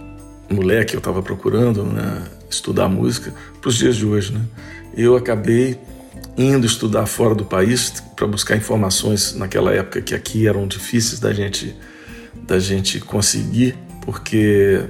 moleque, 0.50 0.94
eu 0.94 0.98
estava 0.98 1.22
procurando 1.22 1.84
né, 1.84 2.22
estudar 2.48 2.88
música, 2.88 3.32
para 3.60 3.68
os 3.68 3.76
dias 3.76 3.96
de 3.96 4.06
hoje, 4.06 4.32
né? 4.32 4.40
Eu 4.96 5.16
acabei 5.16 5.78
indo 6.38 6.64
estudar 6.64 7.06
fora 7.06 7.34
do 7.34 7.44
país 7.44 7.92
para 8.14 8.26
buscar 8.26 8.56
informações 8.56 9.34
naquela 9.34 9.72
época 9.72 10.00
que 10.00 10.14
aqui 10.14 10.46
eram 10.46 10.66
difíceis 10.66 11.18
da 11.18 11.32
gente 11.32 11.74
da 12.46 12.58
gente 12.58 13.00
conseguir, 13.00 13.76
porque 14.06 14.80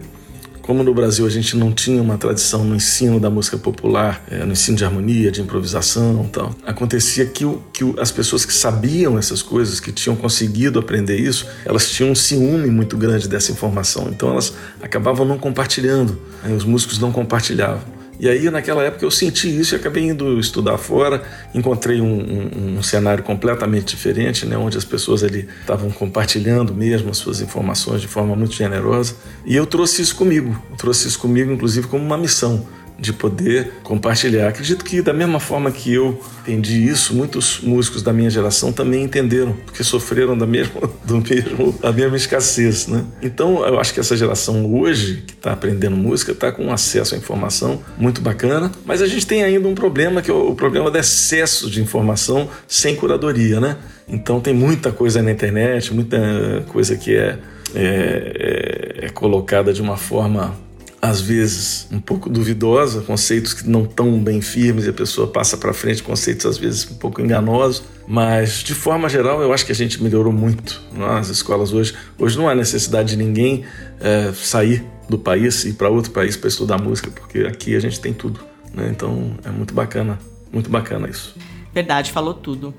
como 0.62 0.84
no 0.84 0.92
Brasil 0.92 1.26
a 1.26 1.30
gente 1.30 1.56
não 1.56 1.72
tinha 1.72 2.00
uma 2.00 2.18
tradição 2.18 2.62
no 2.62 2.76
ensino 2.76 3.18
da 3.18 3.30
música 3.30 3.56
popular, 3.56 4.22
é, 4.30 4.44
no 4.44 4.52
ensino 4.52 4.76
de 4.76 4.84
harmonia, 4.84 5.30
de 5.30 5.40
improvisação 5.40 6.28
tal, 6.30 6.54
acontecia 6.66 7.24
que, 7.24 7.44
o, 7.44 7.62
que 7.72 7.82
o, 7.82 7.98
as 7.98 8.12
pessoas 8.12 8.44
que 8.44 8.52
sabiam 8.52 9.18
essas 9.18 9.40
coisas, 9.40 9.80
que 9.80 9.90
tinham 9.90 10.14
conseguido 10.14 10.78
aprender 10.78 11.16
isso, 11.16 11.46
elas 11.64 11.90
tinham 11.90 12.12
um 12.12 12.14
ciúme 12.14 12.68
muito 12.68 12.98
grande 12.98 13.26
dessa 13.26 13.50
informação. 13.50 14.08
Então 14.10 14.30
elas 14.30 14.52
acabavam 14.82 15.24
não 15.24 15.38
compartilhando, 15.38 16.20
né? 16.44 16.54
os 16.54 16.64
músicos 16.64 16.98
não 16.98 17.10
compartilhavam. 17.10 17.97
E 18.20 18.28
aí, 18.28 18.50
naquela 18.50 18.82
época, 18.82 19.04
eu 19.04 19.10
senti 19.10 19.48
isso 19.48 19.74
e 19.74 19.76
acabei 19.76 20.04
indo 20.04 20.38
estudar 20.40 20.76
fora. 20.76 21.22
Encontrei 21.54 22.00
um, 22.00 22.06
um, 22.06 22.78
um 22.78 22.82
cenário 22.82 23.22
completamente 23.22 23.94
diferente, 23.94 24.44
né, 24.44 24.56
onde 24.56 24.76
as 24.76 24.84
pessoas 24.84 25.22
ali 25.22 25.48
estavam 25.60 25.90
compartilhando 25.90 26.74
mesmo 26.74 27.10
as 27.10 27.18
suas 27.18 27.40
informações 27.40 28.00
de 28.00 28.08
forma 28.08 28.34
muito 28.34 28.54
generosa. 28.54 29.14
E 29.46 29.54
eu 29.54 29.66
trouxe 29.66 30.02
isso 30.02 30.16
comigo. 30.16 30.60
Eu 30.70 30.76
trouxe 30.76 31.06
isso 31.06 31.18
comigo, 31.18 31.52
inclusive, 31.52 31.86
como 31.86 32.04
uma 32.04 32.18
missão 32.18 32.66
de 32.98 33.12
poder 33.12 33.74
compartilhar. 33.84 34.48
Acredito 34.48 34.84
que 34.84 35.00
da 35.00 35.12
mesma 35.12 35.38
forma 35.38 35.70
que 35.70 35.94
eu 35.94 36.20
entendi 36.40 36.84
isso, 36.84 37.14
muitos 37.14 37.60
músicos 37.60 38.02
da 38.02 38.12
minha 38.12 38.28
geração 38.28 38.72
também 38.72 39.04
entenderam, 39.04 39.52
porque 39.64 39.84
sofreram 39.84 40.36
da 40.36 40.46
mesma, 40.46 40.80
do 41.04 41.18
mesmo, 41.18 41.72
da 41.80 41.92
mesma 41.92 42.16
escassez, 42.16 42.88
né? 42.88 43.04
Então, 43.22 43.64
eu 43.64 43.78
acho 43.78 43.94
que 43.94 44.00
essa 44.00 44.16
geração 44.16 44.74
hoje 44.74 45.22
que 45.26 45.34
está 45.34 45.52
aprendendo 45.52 45.96
música 45.96 46.32
está 46.32 46.50
com 46.50 46.72
acesso 46.72 47.14
à 47.14 47.18
informação 47.18 47.80
muito 47.96 48.20
bacana, 48.20 48.72
mas 48.84 49.00
a 49.00 49.06
gente 49.06 49.26
tem 49.26 49.44
ainda 49.44 49.68
um 49.68 49.74
problema 49.74 50.20
que 50.20 50.30
é 50.30 50.34
o 50.34 50.54
problema 50.54 50.90
do 50.90 50.98
excesso 50.98 51.70
de 51.70 51.80
informação 51.80 52.48
sem 52.66 52.96
curadoria, 52.96 53.60
né? 53.60 53.76
Então 54.08 54.40
tem 54.40 54.54
muita 54.54 54.90
coisa 54.90 55.22
na 55.22 55.30
internet, 55.30 55.94
muita 55.94 56.64
coisa 56.68 56.96
que 56.96 57.14
é, 57.14 57.38
é, 57.74 58.98
é, 59.02 59.06
é 59.06 59.08
colocada 59.10 59.72
de 59.72 59.82
uma 59.82 59.96
forma 59.96 60.56
às 61.00 61.20
vezes 61.20 61.86
um 61.92 62.00
pouco 62.00 62.28
duvidosa, 62.28 63.02
conceitos 63.02 63.54
que 63.54 63.68
não 63.68 63.84
estão 63.84 64.18
bem 64.18 64.40
firmes 64.40 64.84
e 64.86 64.90
a 64.90 64.92
pessoa 64.92 65.28
passa 65.28 65.56
para 65.56 65.72
frente 65.72 66.02
conceitos 66.02 66.44
às 66.44 66.58
vezes 66.58 66.90
um 66.90 66.94
pouco 66.94 67.20
enganosos, 67.20 67.84
mas 68.06 68.64
de 68.64 68.74
forma 68.74 69.08
geral 69.08 69.40
eu 69.40 69.52
acho 69.52 69.64
que 69.64 69.72
a 69.72 69.74
gente 69.74 70.02
melhorou 70.02 70.32
muito 70.32 70.82
nas 70.92 71.28
escolas 71.28 71.72
hoje. 71.72 71.94
Hoje 72.18 72.36
não 72.36 72.48
há 72.48 72.54
necessidade 72.54 73.10
de 73.10 73.16
ninguém 73.16 73.64
é, 74.00 74.32
sair 74.32 74.84
do 75.08 75.18
país 75.18 75.64
e 75.64 75.70
ir 75.70 75.74
para 75.74 75.88
outro 75.88 76.10
país 76.10 76.36
para 76.36 76.48
estudar 76.48 76.78
música, 76.78 77.10
porque 77.10 77.40
aqui 77.40 77.76
a 77.76 77.80
gente 77.80 78.00
tem 78.00 78.12
tudo, 78.12 78.40
né? 78.74 78.88
Então 78.90 79.36
é 79.44 79.50
muito 79.50 79.72
bacana, 79.72 80.18
muito 80.52 80.68
bacana 80.68 81.08
isso. 81.08 81.34
Verdade, 81.72 82.10
falou 82.10 82.34
tudo. 82.34 82.74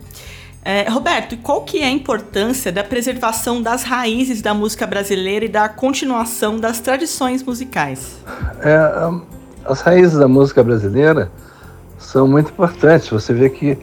É, 0.64 0.90
Roberto, 0.90 1.38
qual 1.38 1.62
que 1.62 1.80
é 1.80 1.86
a 1.86 1.92
importância 1.92 2.72
da 2.72 2.84
preservação 2.84 3.62
das 3.62 3.84
raízes 3.84 4.42
da 4.42 4.54
música 4.54 4.86
brasileira 4.86 5.46
e 5.46 5.48
da 5.48 5.70
continuação 5.70 6.60
das 6.60 6.80
tradições 6.80 7.42
musicais? 7.42 8.18
É, 8.62 8.78
as 9.66 9.82
raízes 9.82 10.18
da 10.18 10.28
música 10.28 10.62
brasileira 10.64 11.32
são 11.98 12.28
muito 12.28 12.52
importantes. 12.52 13.10
Você 13.10 13.34
vê 13.34 13.50
que 13.50 13.78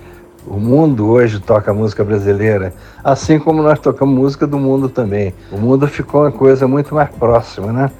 o 0.46 0.58
mundo 0.58 1.08
hoje 1.08 1.40
toca 1.40 1.72
música 1.72 2.04
brasileira, 2.04 2.72
assim 3.02 3.38
como 3.38 3.62
nós 3.62 3.78
tocamos 3.78 4.14
música 4.14 4.46
do 4.46 4.58
mundo 4.58 4.88
também. 4.88 5.34
O 5.50 5.56
mundo 5.56 5.88
ficou 5.88 6.22
uma 6.22 6.32
coisa 6.32 6.68
muito 6.68 6.94
mais 6.94 7.10
próxima, 7.10 7.72
né? 7.72 7.90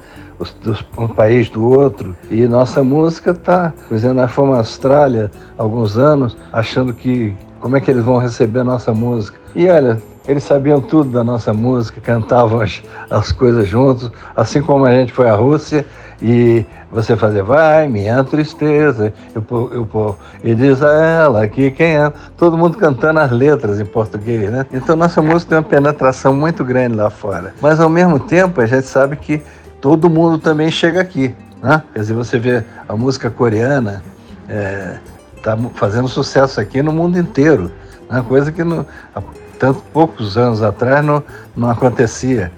um 0.97 1.07
país 1.07 1.49
do 1.49 1.67
outro. 1.67 2.15
E 2.29 2.47
nossa 2.47 2.83
música 2.83 3.31
está, 3.31 3.73
por 3.87 3.95
exemplo, 3.95 4.17
nós 4.17 4.31
fomos 4.31 4.55
à 4.55 4.59
Austrália 4.59 5.31
há 5.57 5.63
alguns 5.63 5.97
anos, 5.97 6.37
achando 6.53 6.93
que 6.93 7.35
como 7.59 7.77
é 7.77 7.81
que 7.81 7.91
eles 7.91 8.03
vão 8.03 8.17
receber 8.17 8.59
a 8.59 8.63
nossa 8.63 8.93
música. 8.93 9.37
E 9.55 9.67
olha, 9.67 10.01
eles 10.27 10.43
sabiam 10.43 10.81
tudo 10.81 11.09
da 11.09 11.23
nossa 11.23 11.53
música, 11.53 12.01
cantavam 12.01 12.61
as, 12.61 12.83
as 13.09 13.31
coisas 13.31 13.67
juntos, 13.67 14.11
assim 14.35 14.61
como 14.61 14.85
a 14.85 14.91
gente 14.91 15.13
foi 15.13 15.29
à 15.29 15.35
Rússia 15.35 15.85
e 16.21 16.65
você 16.91 17.15
fazia, 17.15 17.43
vai, 17.43 17.87
minha 17.87 18.23
tristeza, 18.23 19.13
eu, 19.35 19.43
eu, 19.51 20.17
e 20.43 20.55
diz 20.55 20.81
a 20.81 20.93
ela 20.93 21.47
que 21.47 21.69
quem 21.71 21.97
é, 21.97 22.11
todo 22.37 22.57
mundo 22.57 22.77
cantando 22.77 23.19
as 23.19 23.31
letras 23.31 23.79
em 23.79 23.85
português, 23.85 24.49
né? 24.49 24.65
Então 24.71 24.95
nossa 24.95 25.21
música 25.21 25.49
tem 25.49 25.57
uma 25.57 25.63
penetração 25.63 26.33
muito 26.33 26.63
grande 26.63 26.95
lá 26.95 27.09
fora. 27.09 27.53
Mas 27.61 27.79
ao 27.79 27.89
mesmo 27.89 28.19
tempo 28.19 28.61
a 28.61 28.65
gente 28.65 28.87
sabe 28.87 29.15
que 29.17 29.41
todo 29.81 30.09
mundo 30.09 30.39
também 30.39 30.71
chega 30.71 31.01
aqui, 31.01 31.35
né? 31.61 31.83
Quer 31.93 31.99
dizer, 31.99 32.13
você 32.13 32.39
vê 32.39 32.63
a 32.87 32.95
música 32.95 33.29
coreana, 33.29 34.01
é, 34.49 34.97
está 35.37 35.57
fazendo 35.75 36.07
sucesso 36.07 36.59
aqui 36.59 36.81
no 36.81 36.91
mundo 36.91 37.17
inteiro. 37.17 37.71
Uma 38.09 38.23
coisa 38.23 38.51
que 38.51 38.63
no, 38.63 38.85
há 39.15 39.21
tanto 39.57 39.81
poucos 39.93 40.37
anos 40.37 40.61
atrás 40.61 41.03
não, 41.03 41.23
não 41.55 41.69
acontecia. 41.69 42.51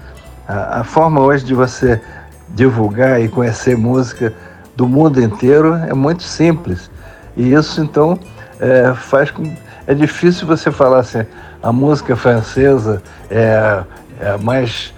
A, 0.48 0.82
a 0.82 0.84
forma 0.84 1.22
hoje 1.22 1.46
de 1.46 1.54
você 1.54 2.02
divulgar 2.50 3.22
e 3.22 3.28
conhecer 3.28 3.78
música 3.78 4.34
do 4.76 4.88
mundo 4.88 5.22
inteiro 5.22 5.76
é 5.76 5.94
muito 5.94 6.24
simples. 6.24 6.90
E 7.36 7.54
isso 7.54 7.82
então 7.82 8.20
é, 8.60 8.94
faz 8.94 9.32
com. 9.32 9.56
É 9.88 9.94
difícil 9.94 10.46
você 10.46 10.72
falar 10.72 11.00
assim, 11.00 11.26
a 11.64 11.72
música 11.72 12.16
francesa 12.16 13.02
é, 13.30 13.84
é 14.20 14.30
a 14.32 14.38
mais 14.38 14.94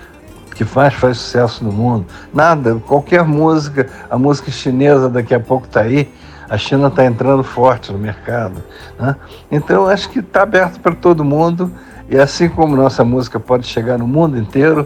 que 0.53 0.65
faz, 0.65 0.93
faz 0.93 1.17
sucesso 1.17 1.63
no 1.63 1.71
mundo. 1.71 2.05
Nada, 2.33 2.75
qualquer 2.85 3.23
música, 3.23 3.87
a 4.09 4.17
música 4.17 4.51
chinesa 4.51 5.09
daqui 5.09 5.33
a 5.33 5.39
pouco 5.39 5.65
está 5.65 5.81
aí, 5.81 6.13
a 6.51 6.57
China 6.57 6.89
está 6.89 7.05
entrando 7.05 7.45
forte 7.45 7.93
no 7.93 7.97
mercado. 7.97 8.61
Né? 8.99 9.15
Então, 9.49 9.87
acho 9.87 10.09
que 10.09 10.19
está 10.19 10.43
aberto 10.43 10.81
para 10.81 10.93
todo 10.93 11.23
mundo, 11.23 11.71
e 12.09 12.17
assim 12.17 12.49
como 12.49 12.75
nossa 12.75 13.05
música 13.05 13.39
pode 13.39 13.65
chegar 13.65 13.97
no 13.97 14.05
mundo 14.05 14.37
inteiro, 14.37 14.85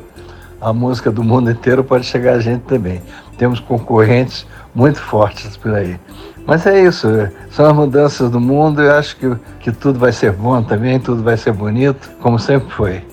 a 0.62 0.72
música 0.72 1.10
do 1.10 1.24
mundo 1.24 1.50
inteiro 1.50 1.84
pode 1.84 2.06
chegar 2.06 2.34
a 2.34 2.40
gente 2.40 2.62
também. 2.66 3.02
Temos 3.36 3.60
concorrentes 3.60 4.46
muito 4.76 5.02
fortes 5.02 5.58
por 5.58 5.74
aí. 5.74 6.00
Mas 6.46 6.68
é 6.68 6.84
isso, 6.84 7.08
são 7.50 7.66
as 7.66 7.74
mudanças 7.74 8.30
do 8.30 8.40
mundo 8.40 8.84
e 8.84 8.88
acho 8.88 9.18
que, 9.18 9.36
que 9.60 9.72
tudo 9.72 9.98
vai 9.98 10.12
ser 10.12 10.34
bom 10.34 10.62
também, 10.62 11.00
tudo 11.00 11.24
vai 11.24 11.36
ser 11.36 11.52
bonito, 11.52 12.12
como 12.22 12.38
sempre 12.38 12.70
foi. 12.70 13.04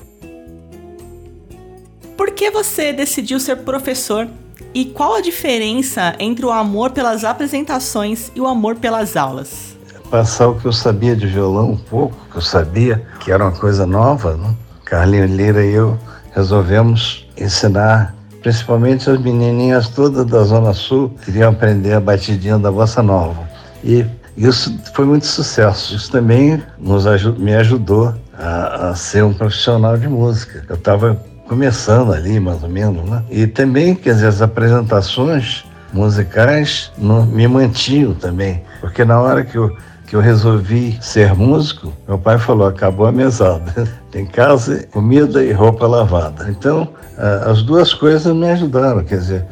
Por 2.19 2.33
que 2.33 2.51
você 2.51 2.93
decidiu 2.93 3.41
ser 3.41 3.57
professor 3.57 4.29
e 4.75 4.87
qual 4.87 5.15
a 5.15 5.21
diferença 5.21 6.15
entre 6.19 6.45
o 6.45 6.51
amor 6.51 6.91
pelas 6.91 7.25
apresentações 7.25 8.31
e 8.35 8.41
o 8.41 8.47
amor 8.47 8.77
pelas 8.77 9.17
aulas? 9.17 9.77
Passar 10.11 10.49
o 10.49 10.59
que 10.59 10.67
eu 10.67 10.73
sabia 10.73 11.17
de 11.17 11.27
violão, 11.27 11.71
um 11.71 11.77
pouco, 11.77 12.17
que 12.31 12.37
eu 12.37 12.43
sabia 12.43 13.07
que 13.21 13.33
era 13.33 13.45
uma 13.45 13.53
coisa 13.53 13.87
nova, 13.87 14.37
né? 14.37 14.55
Carlinho 14.85 15.27
Lira 15.27 15.65
e 15.65 15.73
eu 15.73 15.99
resolvemos 16.35 17.27
ensinar 17.37 18.15
principalmente 18.43 19.09
as 19.09 19.19
menininhas 19.21 19.89
todas 19.89 20.27
da 20.27 20.43
Zona 20.43 20.73
Sul 20.73 21.15
queriam 21.25 21.51
aprender 21.51 21.95
a 21.95 22.01
batidinha 22.01 22.59
da 22.59 22.71
Bossa 22.71 23.03
Nova. 23.03 23.49
E 23.85 24.05
isso 24.37 24.77
foi 24.95 25.05
muito 25.05 25.27
sucesso. 25.27 25.95
Isso 25.95 26.11
também 26.11 26.63
nos 26.79 27.05
me 27.39 27.55
ajudou 27.55 28.15
a, 28.37 28.91
a 28.91 28.95
ser 28.95 29.23
um 29.23 29.33
profissional 29.33 29.97
de 29.97 30.09
música. 30.09 30.65
Eu 30.69 30.75
estava 30.75 31.23
começando 31.47 32.13
ali, 32.13 32.41
mais 32.41 32.63
ou 32.63 32.69
menos, 32.69 33.09
né? 33.09 33.23
E 33.31 33.47
também, 33.47 33.95
quer 33.95 34.15
dizer, 34.15 34.29
as 34.29 34.43
apresentações 34.43 35.65
musicais 35.93 36.91
me 36.99 37.47
mantinham 37.47 38.15
também, 38.15 38.63
porque 38.81 39.05
na 39.05 39.21
hora 39.21 39.45
que 39.45 39.57
eu, 39.57 39.77
que 40.07 40.17
eu 40.17 40.21
resolvi 40.21 40.99
ser 41.01 41.35
músico, 41.35 41.93
meu 42.09 42.19
pai 42.19 42.39
falou: 42.39 42.67
acabou 42.67 43.07
a 43.07 43.13
mesada, 43.13 43.87
tem 44.13 44.27
casa, 44.27 44.87
comida 44.93 45.43
e 45.43 45.53
roupa 45.53 45.87
lavada. 45.87 46.49
Então, 46.51 46.87
as 47.17 47.63
duas 47.63 47.95
coisas 47.95 48.35
me 48.35 48.49
ajudaram, 48.51 49.03
quer 49.05 49.19
dizer, 49.19 49.47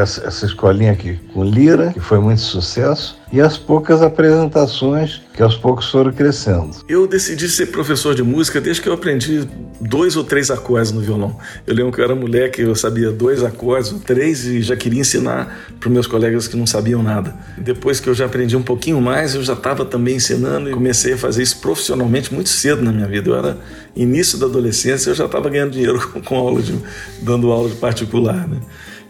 essa, 0.00 0.46
escolinha 0.46 0.92
aqui 0.92 1.18
com 1.34 1.44
Lira, 1.44 1.92
que 1.92 2.00
foi 2.00 2.18
muito 2.18 2.40
sucesso, 2.40 3.18
e 3.32 3.40
as 3.40 3.58
poucas 3.58 4.02
apresentações 4.02 5.20
que 5.34 5.42
aos 5.42 5.56
poucos 5.56 5.90
foram 5.90 6.12
crescendo. 6.12 6.70
Eu 6.88 7.06
decidi 7.06 7.48
ser 7.48 7.66
professor 7.66 8.14
de 8.14 8.22
música 8.22 8.60
desde 8.60 8.80
que 8.80 8.88
eu 8.88 8.92
aprendi 8.92 9.46
dois 9.80 10.16
ou 10.16 10.24
três 10.24 10.50
acordes 10.50 10.92
no 10.92 11.00
violão. 11.00 11.36
Eu 11.66 11.74
lembro 11.74 11.92
que 11.92 12.00
eu 12.00 12.04
era 12.04 12.14
moleque, 12.14 12.62
eu 12.62 12.74
sabia 12.74 13.10
dois 13.10 13.42
acordes, 13.42 13.92
três, 14.04 14.46
e 14.46 14.62
já 14.62 14.76
queria 14.76 15.00
ensinar 15.00 15.74
para 15.80 15.90
meus 15.90 16.06
colegas 16.06 16.46
que 16.46 16.56
não 16.56 16.66
sabiam 16.66 17.02
nada. 17.02 17.34
Depois 17.58 17.98
que 17.98 18.08
eu 18.08 18.14
já 18.14 18.26
aprendi 18.26 18.56
um 18.56 18.62
pouquinho 18.62 19.00
mais, 19.00 19.34
eu 19.34 19.42
já 19.42 19.54
estava 19.54 19.84
também 19.84 20.16
ensinando 20.16 20.70
e 20.70 20.72
comecei 20.72 21.14
a 21.14 21.18
fazer 21.18 21.42
isso 21.42 21.58
profissionalmente 21.58 22.32
muito 22.32 22.48
cedo 22.48 22.82
na 22.82 22.92
minha 22.92 23.06
vida. 23.06 23.28
Eu 23.28 23.36
era 23.36 23.58
início 24.06 24.38
da 24.38 24.46
adolescência, 24.46 25.10
eu 25.10 25.14
já 25.14 25.26
estava 25.26 25.48
ganhando 25.50 25.72
dinheiro 25.72 26.00
com, 26.08 26.20
com 26.22 26.36
aula 26.36 26.62
de, 26.62 26.74
dando 27.22 27.50
aula 27.50 27.68
de 27.68 27.76
particular, 27.76 28.48
né? 28.48 28.60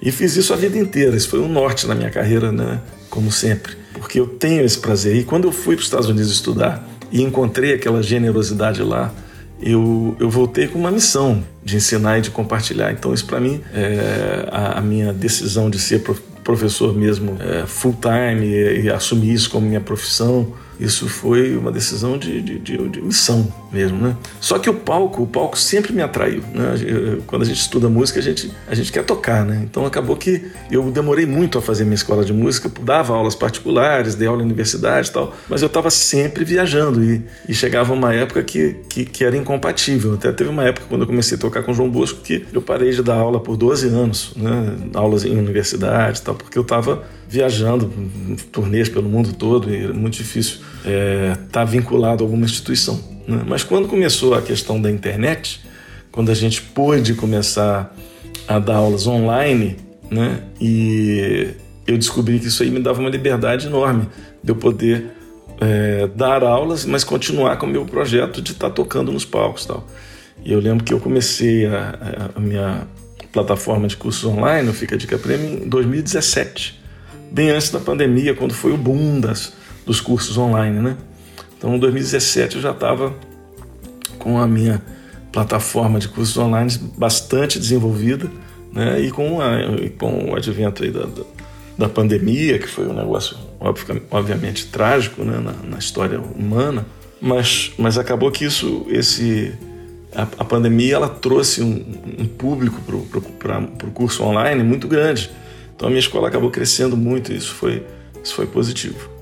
E 0.01 0.13
fiz 0.13 0.37
isso 0.37 0.53
a 0.53 0.57
vida 0.57 0.77
inteira. 0.77 1.17
Isso 1.17 1.29
foi 1.29 1.41
um 1.41 1.49
norte 1.49 1.87
na 1.87 1.95
minha 1.95 2.11
carreira, 2.11 2.53
né? 2.53 2.81
Como 3.09 3.33
sempre 3.33 3.87
porque 3.99 4.21
eu 4.21 4.27
tenho 4.27 4.65
esse 4.65 4.79
prazer. 4.79 5.17
E 5.17 5.25
quando 5.25 5.45
eu 5.45 5.53
fui 5.53 5.75
para 5.75 5.81
os 5.81 5.87
Estados 5.87 6.09
Unidos 6.09 6.31
estudar 6.31 6.87
e 7.11 7.23
encontrei 7.23 7.73
aquela 7.73 8.03
generosidade 8.03 8.83
lá, 8.83 9.13
eu, 9.61 10.15
eu 10.21 10.29
voltei 10.29 10.69
com 10.69 10.79
uma 10.79 10.91
missão 10.91 11.43
de 11.65 11.77
ensinar 11.77 12.19
e 12.19 12.21
de 12.21 12.31
compartilhar. 12.31 12.93
Então, 12.93 13.15
isso 13.15 13.25
para 13.25 13.41
mim, 13.41 13.61
é 13.73 14.47
a, 14.51 14.79
a, 14.79 14.81
minha 14.83 15.13
decisão 15.13 15.71
de 15.71 15.79
ser 15.79 16.03
professor 16.45 16.95
mesmo 16.95 17.37
é, 17.41 17.67
full 17.67 17.97
time 18.01 18.47
e, 18.47 18.83
e 18.83 18.91
assumir 18.91 19.33
isso 19.33 19.51
como 19.51 19.67
minha 19.67 19.81
profissão 19.81 20.53
isso 20.79 21.09
foi 21.09 21.57
uma 21.57 21.73
decisão 21.73 22.19
de, 22.19 22.41
de, 22.43 22.59
de, 22.59 22.89
de, 22.89 23.03
missão 23.03 23.53
mesmo, 23.73 23.99
né? 23.99 24.17
Só 24.41 24.59
que 24.59 24.69
o 24.69 24.75
palco, 24.75 25.23
o 25.23 25.27
palco 25.27 25.59
sempre 25.59 25.93
me 25.93 26.03
atraiu, 26.03 26.43
né? 26.55 26.75
Quando 27.27 27.43
a 27.43 27.45
gente 27.45 27.61
estuda 27.61 27.89
música, 27.89 28.21
a 28.21 28.23
gente, 28.23 28.53
a 28.69 28.75
gente 28.75 28.93
quer 28.93 29.05
tocar, 29.05 29.45
né? 29.45 29.62
Então 29.65 29.87
acabou 29.87 30.17
que 30.17 30.47
eu 30.71 30.91
demorei 30.91 31.25
muito 31.25 31.59
a 31.59 31.62
fazer 31.62 31.85
minha 31.85 31.95
escola 31.95 32.25
de 32.25 32.33
música, 32.33 32.71
dava 32.83 33.15
aulas 33.15 33.35
particulares, 33.35 34.15
dei 34.15 34.29
aula 34.29 34.41
na 34.41 34.45
universidade 34.45 35.09
e 35.09 35.12
tal, 35.12 35.35
mas 35.49 35.62
eu 35.62 35.67
estava 35.67 35.91
sempre 35.91 36.45
viajando 36.45 37.03
e, 37.03 37.25
e, 37.49 37.55
chegava 37.55 37.93
uma 37.93 38.12
época 38.12 38.43
que, 38.43 38.77
que, 38.89 39.05
que, 39.05 39.25
era 39.25 39.37
incompatível. 39.37 40.15
Até 40.15 40.31
teve 40.33 40.51
uma 40.51 40.65
época 40.65 40.87
quando 40.89 41.03
eu 41.03 41.07
comecei 41.07 41.37
a 41.37 41.41
tocar 41.41 41.62
com 41.62 41.73
João 41.73 41.89
Bosco 41.89 42.21
que 42.21 42.47
eu 42.53 42.61
parei 42.61 42.91
de 42.91 43.03
dar 43.03 43.17
aula 43.17 43.41
por 43.41 43.57
12 43.57 43.89
anos, 43.89 44.33
né? 44.37 44.77
Aulas 44.95 45.25
em 45.25 45.37
universidade 45.37 46.21
e 46.21 46.23
tal, 46.23 46.35
porque 46.35 46.59
eu 46.59 46.62
estava 46.62 47.05
viajando, 47.29 47.91
turnês 48.53 48.89
pelo 48.89 49.09
mundo 49.09 49.33
todo, 49.33 49.73
e 49.73 49.85
era 49.85 49.93
muito 49.93 50.15
difícil 50.15 50.61
estar 50.79 50.91
é, 50.91 51.35
tá 51.51 51.65
vinculado 51.65 52.23
a 52.23 52.27
alguma 52.27 52.45
instituição. 52.45 53.01
Né? 53.27 53.43
Mas 53.47 53.63
quando 53.63 53.89
começou 53.89 54.35
a 54.35 54.43
questão 54.43 54.81
da 54.81 54.91
internet, 54.91 55.61
quando 56.13 56.31
a 56.31 56.35
gente 56.35 56.63
pôde 56.63 57.15
começar 57.15 57.95
a 58.47 58.59
dar 58.59 58.77
aulas 58.77 59.07
online, 59.07 59.77
né? 60.11 60.43
e 60.61 61.55
eu 61.87 61.99
descobri 61.99 62.39
que 62.39 62.47
isso 62.47 62.63
aí 62.63 62.71
me 62.71 62.81
dava 62.81 63.01
uma 63.01 63.11
liberdade 63.11 63.67
enorme 63.67 64.09
de 64.43 64.51
eu 64.51 64.57
poder 64.57 65.07
é, 65.61 66.09
dar 66.15 66.43
aulas, 66.43 66.85
mas 66.85 67.03
continuar 67.03 67.57
com 67.57 67.67
o 67.67 67.69
meu 67.69 67.85
projeto 67.85 68.41
de 68.41 68.53
estar 68.53 68.69
tá 68.69 68.75
tocando 68.75 69.11
nos 69.11 69.25
palcos 69.25 69.67
tal. 69.67 69.87
E 70.45 70.53
eu 70.53 70.61
lembro 70.61 70.85
que 70.85 70.93
eu 70.93 71.01
comecei 71.01 71.67
a, 71.67 72.31
a 72.35 72.41
minha 72.41 72.87
plataforma 73.33 73.89
de 73.89 73.97
cursos 73.97 74.25
online, 74.25 74.69
o 74.69 74.73
Fica 74.73 74.97
Dica 74.97 75.19
Prêmio, 75.19 75.65
em 75.65 75.69
2017 75.69 76.87
bem 77.31 77.51
antes 77.51 77.71
da 77.71 77.79
pandemia, 77.79 78.35
quando 78.35 78.55
foi 78.55 78.73
o 78.73 78.77
boom 78.77 79.21
das, 79.21 79.53
dos 79.87 80.01
cursos 80.01 80.37
online, 80.37 80.81
né? 80.81 80.96
Então, 81.57 81.75
em 81.75 81.79
2017 81.79 82.57
eu 82.57 82.62
já 82.62 82.72
estava 82.72 83.14
com 84.18 84.38
a 84.38 84.46
minha 84.46 84.83
plataforma 85.33 85.99
de 85.99 86.09
cursos 86.09 86.37
online 86.37 86.70
bastante 86.99 87.59
desenvolvida, 87.59 88.29
né? 88.72 89.01
E 89.01 89.11
com, 89.11 89.40
a, 89.40 89.51
com 89.99 90.33
o 90.33 90.37
advento 90.37 90.83
aí 90.83 90.90
da, 90.90 91.07
da, 91.07 91.22
da, 91.79 91.88
pandemia, 91.88 92.59
que 92.59 92.66
foi 92.66 92.87
um 92.87 92.92
negócio 92.92 93.37
obviamente 94.11 94.66
trágico, 94.66 95.22
né? 95.22 95.38
Na, 95.38 95.53
na 95.70 95.79
história 95.79 96.20
humana, 96.20 96.85
mas, 97.20 97.72
mas 97.79 97.96
acabou 97.96 98.31
que 98.31 98.44
isso, 98.44 98.85
esse 98.90 99.55
a, 100.14 100.22
a 100.22 100.44
pandemia, 100.44 100.94
ela 100.94 101.09
trouxe 101.09 101.62
um, 101.62 101.85
um 102.18 102.27
público 102.27 102.81
para 103.38 103.87
o 103.87 103.90
curso 103.92 104.25
online 104.25 104.62
muito 104.62 104.88
grande. 104.88 105.31
Então 105.75 105.88
a 105.88 105.90
minha 105.90 106.01
escola 106.01 106.29
acabou 106.29 106.51
crescendo 106.51 106.96
muito 106.96 107.33
e 107.33 107.37
isso 107.37 107.55
foi, 107.55 107.85
isso 108.25 108.35
foi 108.35 108.46
positivo. 108.46 109.16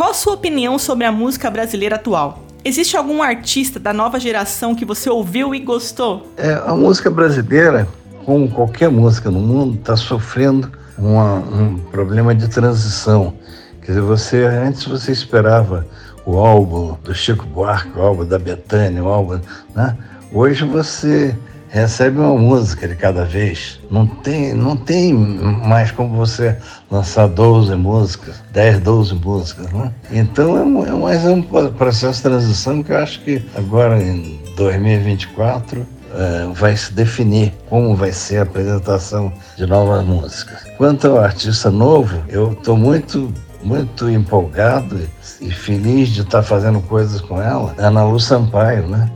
Qual 0.00 0.12
a 0.12 0.14
sua 0.14 0.32
opinião 0.32 0.78
sobre 0.78 1.04
a 1.04 1.12
música 1.12 1.50
brasileira 1.50 1.96
atual? 1.96 2.42
Existe 2.64 2.96
algum 2.96 3.22
artista 3.22 3.78
da 3.78 3.92
nova 3.92 4.18
geração 4.18 4.74
que 4.74 4.82
você 4.82 5.10
ouviu 5.10 5.54
e 5.54 5.58
gostou? 5.58 6.26
É, 6.38 6.54
a 6.54 6.74
música 6.74 7.10
brasileira, 7.10 7.86
como 8.24 8.50
qualquer 8.50 8.88
música 8.88 9.30
no 9.30 9.40
mundo, 9.40 9.78
está 9.78 9.98
sofrendo 9.98 10.72
uma, 10.96 11.34
um 11.34 11.76
problema 11.90 12.34
de 12.34 12.48
transição. 12.48 13.34
Quer 13.82 13.88
dizer, 13.88 14.00
você 14.00 14.44
antes 14.44 14.86
você 14.86 15.12
esperava 15.12 15.86
o 16.24 16.38
álbum 16.38 16.96
do 17.04 17.14
Chico 17.14 17.44
Buarque, 17.44 17.98
o 17.98 18.00
álbum 18.00 18.24
da 18.24 18.38
Betânia, 18.38 19.04
o 19.04 19.08
álbum, 19.08 19.38
né? 19.76 19.98
Hoje 20.32 20.64
você 20.64 21.36
recebe 21.70 22.18
uma 22.18 22.36
música 22.36 22.86
de 22.86 22.96
cada 22.96 23.24
vez. 23.24 23.80
Não 23.90 24.06
tem, 24.06 24.52
não 24.54 24.76
tem 24.76 25.14
mais 25.14 25.90
como 25.90 26.16
você 26.16 26.56
lançar 26.90 27.28
12 27.28 27.74
músicas, 27.76 28.42
10, 28.52 28.80
12 28.80 29.14
músicas. 29.14 29.72
Né? 29.72 29.92
Então 30.10 30.56
é, 30.58 30.88
é 30.88 30.92
mais 30.92 31.24
um 31.24 31.42
processo 31.42 32.16
de 32.16 32.22
transição 32.22 32.82
que 32.82 32.92
eu 32.92 32.98
acho 32.98 33.20
que 33.20 33.42
agora 33.54 34.02
em 34.02 34.40
2024 34.56 35.86
é, 36.12 36.52
vai 36.52 36.76
se 36.76 36.92
definir 36.92 37.54
como 37.68 37.94
vai 37.94 38.12
ser 38.12 38.38
a 38.38 38.42
apresentação 38.42 39.32
de 39.56 39.64
novas 39.64 40.04
músicas. 40.04 40.64
Quanto 40.76 41.06
ao 41.06 41.20
artista 41.20 41.70
novo, 41.70 42.22
eu 42.28 42.52
estou 42.52 42.76
muito 42.76 43.32
muito 43.62 44.08
empolgado 44.08 44.98
e 45.38 45.50
feliz 45.50 46.08
de 46.08 46.22
estar 46.22 46.42
fazendo 46.42 46.80
coisas 46.80 47.20
com 47.20 47.40
ela, 47.42 47.74
Ana 47.76 48.02
Lu 48.04 48.18
Sampaio, 48.18 48.86
né? 48.86 49.10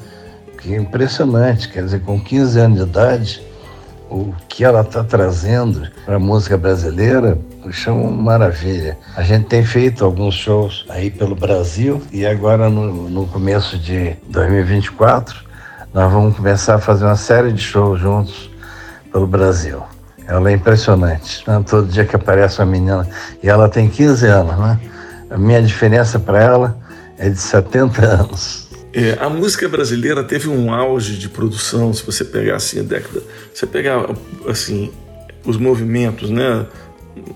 Que 0.64 0.74
é 0.74 0.78
impressionante, 0.78 1.68
quer 1.68 1.84
dizer, 1.84 2.00
com 2.00 2.18
15 2.18 2.58
anos 2.58 2.78
de 2.78 2.84
idade, 2.84 3.42
o 4.10 4.32
que 4.48 4.64
ela 4.64 4.80
está 4.80 5.04
trazendo 5.04 5.86
para 6.06 6.16
a 6.16 6.18
música 6.18 6.56
brasileira, 6.56 7.38
uma 7.88 8.10
maravilha. 8.10 8.96
A 9.14 9.22
gente 9.22 9.44
tem 9.44 9.62
feito 9.62 10.02
alguns 10.02 10.34
shows 10.34 10.86
aí 10.88 11.10
pelo 11.10 11.34
Brasil 11.34 12.00
e 12.10 12.24
agora 12.24 12.70
no, 12.70 13.10
no 13.10 13.26
começo 13.26 13.78
de 13.78 14.16
2024 14.28 15.44
nós 15.92 16.10
vamos 16.10 16.34
começar 16.34 16.76
a 16.76 16.78
fazer 16.78 17.04
uma 17.04 17.16
série 17.16 17.52
de 17.52 17.60
shows 17.60 18.00
juntos 18.00 18.50
pelo 19.12 19.26
Brasil. 19.26 19.82
Ela 20.26 20.50
é 20.50 20.54
impressionante. 20.54 21.44
Né? 21.46 21.62
Todo 21.68 21.86
dia 21.86 22.06
que 22.06 22.16
aparece 22.16 22.58
uma 22.60 22.66
menina, 22.66 23.06
e 23.42 23.50
ela 23.50 23.68
tem 23.68 23.88
15 23.88 24.26
anos, 24.26 24.58
né? 24.58 24.80
A 25.30 25.36
minha 25.36 25.62
diferença 25.62 26.18
para 26.18 26.42
ela 26.42 26.78
é 27.18 27.28
de 27.28 27.38
70 27.38 28.02
anos. 28.02 28.63
É, 28.94 29.18
a 29.20 29.28
música 29.28 29.68
brasileira 29.68 30.22
teve 30.22 30.48
um 30.48 30.72
auge 30.72 31.18
de 31.18 31.28
produção, 31.28 31.92
se 31.92 32.06
você 32.06 32.24
pegar 32.24 32.56
assim 32.56 32.78
a 32.78 32.82
década, 32.84 33.24
você 33.52 33.66
pegar 33.66 34.08
assim 34.46 34.92
os 35.44 35.56
movimentos, 35.56 36.30
né? 36.30 36.64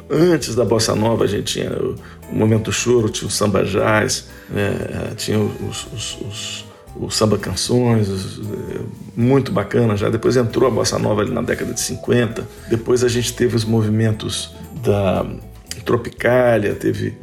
Antes 0.09 0.55
da 0.55 0.65
bossa 0.65 0.95
nova 0.95 1.25
a 1.25 1.27
gente 1.27 1.55
tinha 1.55 1.73
o, 1.73 1.97
momento 2.33 2.71
choro, 2.71 3.09
tinha 3.09 3.27
o 3.27 3.31
samba 3.31 3.65
jazz, 3.65 4.29
né? 4.49 5.13
tinha 5.17 5.39
os, 5.39 5.87
os, 5.93 6.19
os, 6.21 6.65
o 6.95 7.11
samba 7.11 7.37
canções, 7.37 8.09
muito 9.17 9.51
bacana 9.51 9.97
já. 9.97 10.09
Depois 10.09 10.37
entrou 10.37 10.69
a 10.69 10.71
bossa 10.71 10.97
nova 10.99 11.23
ali 11.23 11.33
na 11.33 11.43
década 11.43 11.73
de 11.73 11.81
50. 11.81 12.47
Depois 12.71 13.03
a 13.03 13.09
gente 13.09 13.33
teve 13.33 13.57
os 13.57 13.65
movimentos 13.65 14.55
da 14.83 15.27
Tropicália, 15.85 16.75
teve 16.75 17.17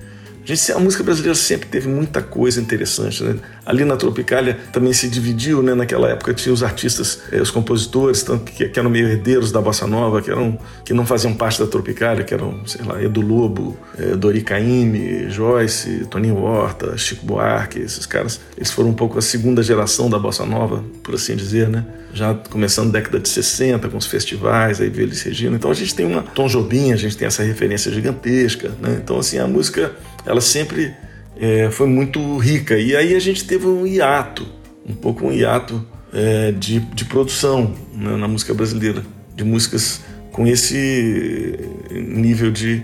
Gente, 0.46 0.72
a 0.72 0.78
música 0.78 1.04
brasileira 1.04 1.34
sempre 1.34 1.68
teve 1.68 1.88
muita 1.88 2.22
coisa 2.22 2.62
interessante. 2.62 3.24
Né? 3.24 3.38
Ali 3.66 3.84
na 3.84 3.98
Tropicália 3.98 4.56
também 4.72 4.94
se 4.94 5.10
dividiu, 5.10 5.64
né? 5.64 5.74
naquela 5.74 6.08
época 6.08 6.36
tinha 6.36 6.54
os 6.54 6.62
artistas, 6.62 7.22
eh, 7.32 7.42
os 7.42 7.50
compositores, 7.50 8.22
tanto 8.22 8.52
que, 8.52 8.70
que, 8.70 8.80
eram 8.80 8.92
meio 8.92 9.08
herdeiros 9.08 9.52
da 9.52 9.60
bossa 9.60 9.88
nova, 9.88 10.22
que, 10.22 10.30
eram, 10.30 10.60
que 10.86 10.94
não 10.94 11.04
faziam 11.04 11.34
parte 11.34 11.60
da 11.60 11.66
Tropicália, 11.66 12.24
que 12.24 12.32
eram, 12.32 12.64
sei 12.68 12.86
lá, 12.86 13.02
Edu 13.02 13.22
Lobo, 13.22 13.76
eh, 13.98 14.16
Dori 14.16 14.42
Caymmi, 14.42 15.32
Joyce, 15.32 16.06
Toninho 16.12 16.38
Horta, 16.38 16.96
Chico 16.96 17.26
Buarque, 17.26 17.80
esses 17.80 18.06
caras. 18.06 18.40
Eles 18.56 18.70
foram 18.70 18.90
um 18.90 18.94
pouco 18.94 19.18
a 19.18 19.24
segunda 19.24 19.64
geração 19.64 20.12
da 20.12 20.20
bossa 20.20 20.46
nova, 20.46 20.84
por 21.02 21.16
assim 21.16 21.36
dizer, 21.36 21.70
né? 21.70 21.84
já 22.16 22.34
começando 22.34 22.94
década 22.94 23.20
de 23.20 23.28
60 23.28 23.90
com 23.90 23.98
os 23.98 24.06
festivais, 24.06 24.80
aí 24.80 24.90
veio 24.90 25.08
Elis 25.08 25.22
Regina. 25.22 25.58
Então 25.58 25.70
a 25.70 25.74
gente 25.74 25.94
tem 25.94 26.06
uma 26.06 26.22
Tom 26.22 26.48
Jobim, 26.48 26.94
a 26.94 26.96
gente 26.96 27.18
tem 27.18 27.28
essa 27.28 27.44
referência 27.44 27.92
gigantesca, 27.92 28.72
né? 28.82 29.00
Então 29.04 29.20
assim, 29.20 29.38
a 29.38 29.46
música 29.46 29.92
ela 30.26 30.42
sempre 30.42 30.94
é, 31.38 31.70
foi 31.72 31.88
muito 31.88 32.38
rica. 32.38 32.78
E 32.78 32.96
aí 32.96 33.16
a 33.16 33.20
gente 33.20 33.46
teve 33.46 33.68
um 33.68 33.86
hiato, 33.86 34.48
um 34.88 34.94
pouco 34.94 35.26
um 35.26 35.32
hiato 35.32 35.86
é, 36.14 36.52
de, 36.52 36.80
de 36.80 37.06
produção 37.06 37.74
né, 37.94 38.16
na 38.16 38.28
música 38.28 38.54
brasileira, 38.54 39.04
de 39.36 39.44
músicas 39.44 40.02
com 40.32 40.46
esse 40.46 41.58
nível 41.92 42.52
de, 42.52 42.84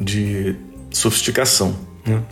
de 0.00 0.56
sofisticação. 0.90 1.76
Né? 2.06 2.22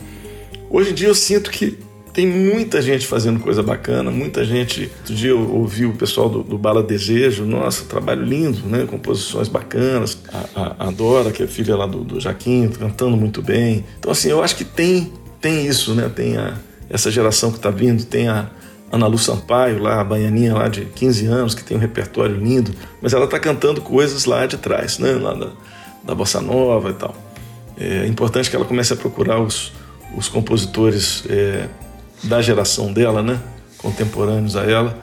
Hoje 0.71 0.91
em 0.91 0.95
dia 0.95 1.09
eu 1.09 1.15
sinto 1.15 1.51
que 1.51 1.79
tem 2.13 2.27
muita 2.27 2.83
gente 2.83 3.07
fazendo 3.07 3.41
coisa 3.41 3.63
bacana, 3.63 4.11
muita 4.11 4.45
gente. 4.45 4.91
Outro 4.99 5.15
dia 5.15 5.31
eu 5.31 5.55
ouvi 5.55 5.87
o 5.87 5.95
pessoal 5.95 6.29
do, 6.29 6.43
do 6.43 6.59
Bala 6.59 6.83
Desejo, 6.83 7.47
nossa, 7.47 7.85
trabalho 7.85 8.23
lindo, 8.23 8.67
né? 8.67 8.87
Composições 8.89 9.49
bacanas. 9.49 10.19
A, 10.31 10.61
a, 10.61 10.89
a 10.89 10.91
Dora, 10.91 11.33
que 11.33 11.43
é 11.43 11.47
filha 11.47 11.75
lá 11.75 11.87
do, 11.87 12.05
do 12.05 12.21
Jaquinho, 12.21 12.71
cantando 12.71 13.17
muito 13.17 13.41
bem. 13.41 13.85
Então, 13.99 14.13
assim, 14.13 14.29
eu 14.29 14.43
acho 14.43 14.57
que 14.57 14.65
tem, 14.65 15.11
tem 15.41 15.67
isso, 15.67 15.95
né? 15.95 16.11
Tem 16.15 16.37
a, 16.37 16.55
essa 16.91 17.11
geração 17.11 17.51
que 17.51 17.57
está 17.57 17.71
vindo, 17.71 18.05
tem 18.05 18.29
a 18.29 18.51
Ana 18.91 19.07
Lu 19.07 19.17
Sampaio, 19.17 19.83
lá, 19.83 20.03
a 20.03 20.05
baianinha 20.05 20.53
lá 20.53 20.69
de 20.69 20.85
15 20.85 21.27
anos, 21.27 21.55
que 21.55 21.65
tem 21.65 21.79
um 21.79 21.81
repertório 21.81 22.37
lindo, 22.37 22.73
mas 23.01 23.15
ela 23.15 23.25
está 23.25 23.41
cantando 23.41 23.81
coisas 23.81 24.27
lá 24.27 24.45
de 24.45 24.59
trás, 24.59 24.99
né? 24.99 25.13
Lá 25.13 25.33
da, 25.33 25.51
da 26.05 26.15
Bossa 26.15 26.43
Nova 26.43 26.91
e 26.91 26.95
tal. 26.95 27.15
É 27.79 28.07
importante 28.07 28.51
que 28.51 28.57
ela 28.57 28.67
comece 28.67 28.93
a 28.93 28.97
procurar 28.97 29.41
os, 29.41 29.73
os 30.15 30.29
compositores. 30.29 31.25
É, 31.27 31.69
da 32.23 32.41
geração 32.41 32.93
dela, 32.93 33.23
né? 33.23 33.41
Contemporâneos 33.79 34.57
a 34.57 34.63
ela, 34.65 34.97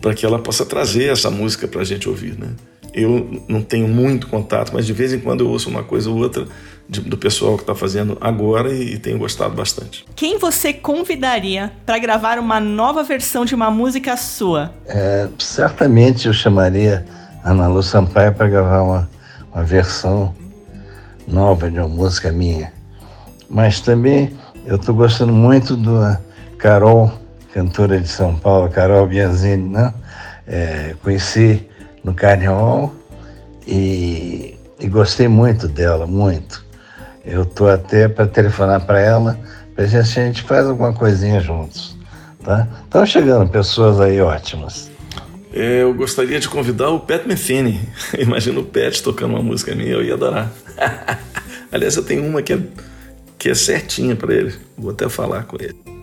para 0.00 0.14
que 0.14 0.26
ela 0.26 0.38
possa 0.38 0.64
trazer 0.64 1.10
essa 1.10 1.30
música 1.30 1.68
para 1.68 1.80
a 1.80 1.84
gente 1.84 2.08
ouvir, 2.08 2.38
né? 2.38 2.48
Eu 2.92 3.42
não 3.48 3.60
tenho 3.60 3.88
muito 3.88 4.28
contato, 4.28 4.72
mas 4.72 4.86
de 4.86 4.92
vez 4.92 5.12
em 5.12 5.18
quando 5.18 5.40
eu 5.40 5.48
ouço 5.48 5.68
uma 5.68 5.82
coisa 5.82 6.08
ou 6.08 6.16
outra 6.16 6.46
de, 6.88 7.00
do 7.00 7.16
pessoal 7.16 7.56
que 7.56 7.62
está 7.62 7.74
fazendo 7.74 8.16
agora 8.20 8.72
e, 8.72 8.94
e, 8.94 8.98
tenho 8.98 9.18
gostado 9.18 9.54
bastante. 9.54 10.04
Quem 10.14 10.38
você 10.38 10.72
convidaria 10.72 11.72
para 11.84 11.98
gravar 11.98 12.38
uma 12.38 12.60
nova 12.60 13.02
versão 13.02 13.44
de 13.44 13.54
uma 13.54 13.70
música 13.70 14.16
sua? 14.16 14.72
É, 14.86 15.28
certamente 15.38 16.26
eu 16.26 16.32
chamaria 16.32 17.04
Ana 17.42 17.66
Lu 17.66 17.82
Sampaio 17.82 18.32
para 18.34 18.48
gravar 18.48 18.82
uma, 18.82 19.10
uma 19.52 19.64
versão 19.64 20.34
nova 21.26 21.70
de 21.70 21.78
uma 21.78 21.88
música 21.88 22.30
minha. 22.30 22.72
Mas 23.48 23.80
também 23.80 24.36
eu 24.66 24.76
estou 24.76 24.94
gostando 24.94 25.32
muito 25.32 25.76
do 25.76 26.00
Carol, 26.64 27.12
cantora 27.52 28.00
de 28.00 28.08
São 28.08 28.34
Paulo, 28.36 28.70
Carol 28.70 29.06
Bianzini, 29.06 29.68
né? 29.68 29.92
É, 30.46 30.94
conheci 31.02 31.68
no 32.02 32.14
Carnival 32.14 32.90
e, 33.66 34.58
e, 34.80 34.88
gostei 34.88 35.28
muito 35.28 35.68
dela, 35.68 36.06
muito. 36.06 36.64
Eu 37.22 37.42
estou 37.42 37.68
até 37.68 38.08
para 38.08 38.26
telefonar 38.26 38.86
para 38.86 38.98
ela, 38.98 39.38
para 39.74 39.84
ver 39.84 40.06
se 40.06 40.18
a 40.18 40.24
gente 40.24 40.40
faz 40.40 40.66
alguma 40.66 40.94
coisinha 40.94 41.38
juntos. 41.38 41.98
Tá? 42.42 42.66
Estão 42.82 43.04
chegando 43.04 43.50
pessoas 43.50 44.00
aí 44.00 44.22
ótimas. 44.22 44.90
Eu 45.52 45.92
gostaria 45.92 46.40
de 46.40 46.48
convidar 46.48 46.88
o 46.88 47.00
Pat 47.00 47.26
Metheny. 47.26 47.78
Imagina 48.18 48.58
o 48.60 48.64
Pat 48.64 49.02
tocando 49.02 49.34
uma 49.34 49.42
música 49.42 49.74
minha, 49.74 49.92
eu 49.92 50.02
ia 50.02 50.14
adorar. 50.14 50.50
Aliás, 51.70 51.94
eu 51.94 52.02
tenho 52.02 52.26
uma 52.26 52.40
que 52.40 52.54
é, 52.54 52.58
que 53.38 53.50
é 53.50 53.54
certinha 53.54 54.16
para 54.16 54.32
ele. 54.32 54.54
Vou 54.78 54.92
até 54.92 55.06
falar 55.10 55.44
com 55.44 55.58
ele. 55.60 55.93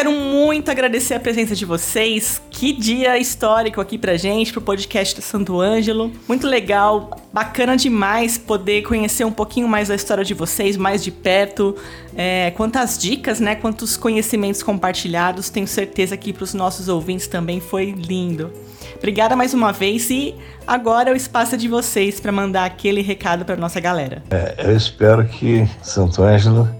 Quero 0.00 0.12
muito 0.12 0.70
agradecer 0.70 1.12
a 1.12 1.20
presença 1.20 1.54
de 1.54 1.66
vocês. 1.66 2.40
Que 2.50 2.72
dia 2.72 3.18
histórico 3.18 3.82
aqui 3.82 3.98
pra 3.98 4.16
gente, 4.16 4.50
pro 4.50 4.62
podcast 4.62 5.14
do 5.14 5.20
Santo 5.20 5.60
Ângelo. 5.60 6.10
Muito 6.26 6.46
legal, 6.46 7.20
bacana 7.30 7.76
demais 7.76 8.38
poder 8.38 8.80
conhecer 8.80 9.26
um 9.26 9.30
pouquinho 9.30 9.68
mais 9.68 9.88
da 9.88 9.94
história 9.94 10.24
de 10.24 10.32
vocês, 10.32 10.78
mais 10.78 11.04
de 11.04 11.10
perto. 11.10 11.76
É, 12.16 12.50
quantas 12.52 12.96
dicas, 12.96 13.40
né? 13.40 13.54
Quantos 13.54 13.98
conhecimentos 13.98 14.62
compartilhados. 14.62 15.50
Tenho 15.50 15.68
certeza 15.68 16.16
que 16.16 16.32
pros 16.32 16.54
nossos 16.54 16.88
ouvintes 16.88 17.26
também 17.26 17.60
foi 17.60 17.90
lindo. 17.90 18.50
Obrigada 18.96 19.36
mais 19.36 19.52
uma 19.52 19.70
vez 19.70 20.08
e 20.08 20.34
agora 20.66 21.10
é 21.10 21.12
o 21.12 21.16
espaço 21.16 21.58
de 21.58 21.68
vocês 21.68 22.18
para 22.18 22.32
mandar 22.32 22.64
aquele 22.64 23.02
recado 23.02 23.44
para 23.44 23.54
nossa 23.54 23.78
galera. 23.78 24.22
É, 24.30 24.64
eu 24.66 24.74
espero 24.74 25.28
que 25.28 25.68
Santo 25.82 26.22
Ângelo 26.22 26.79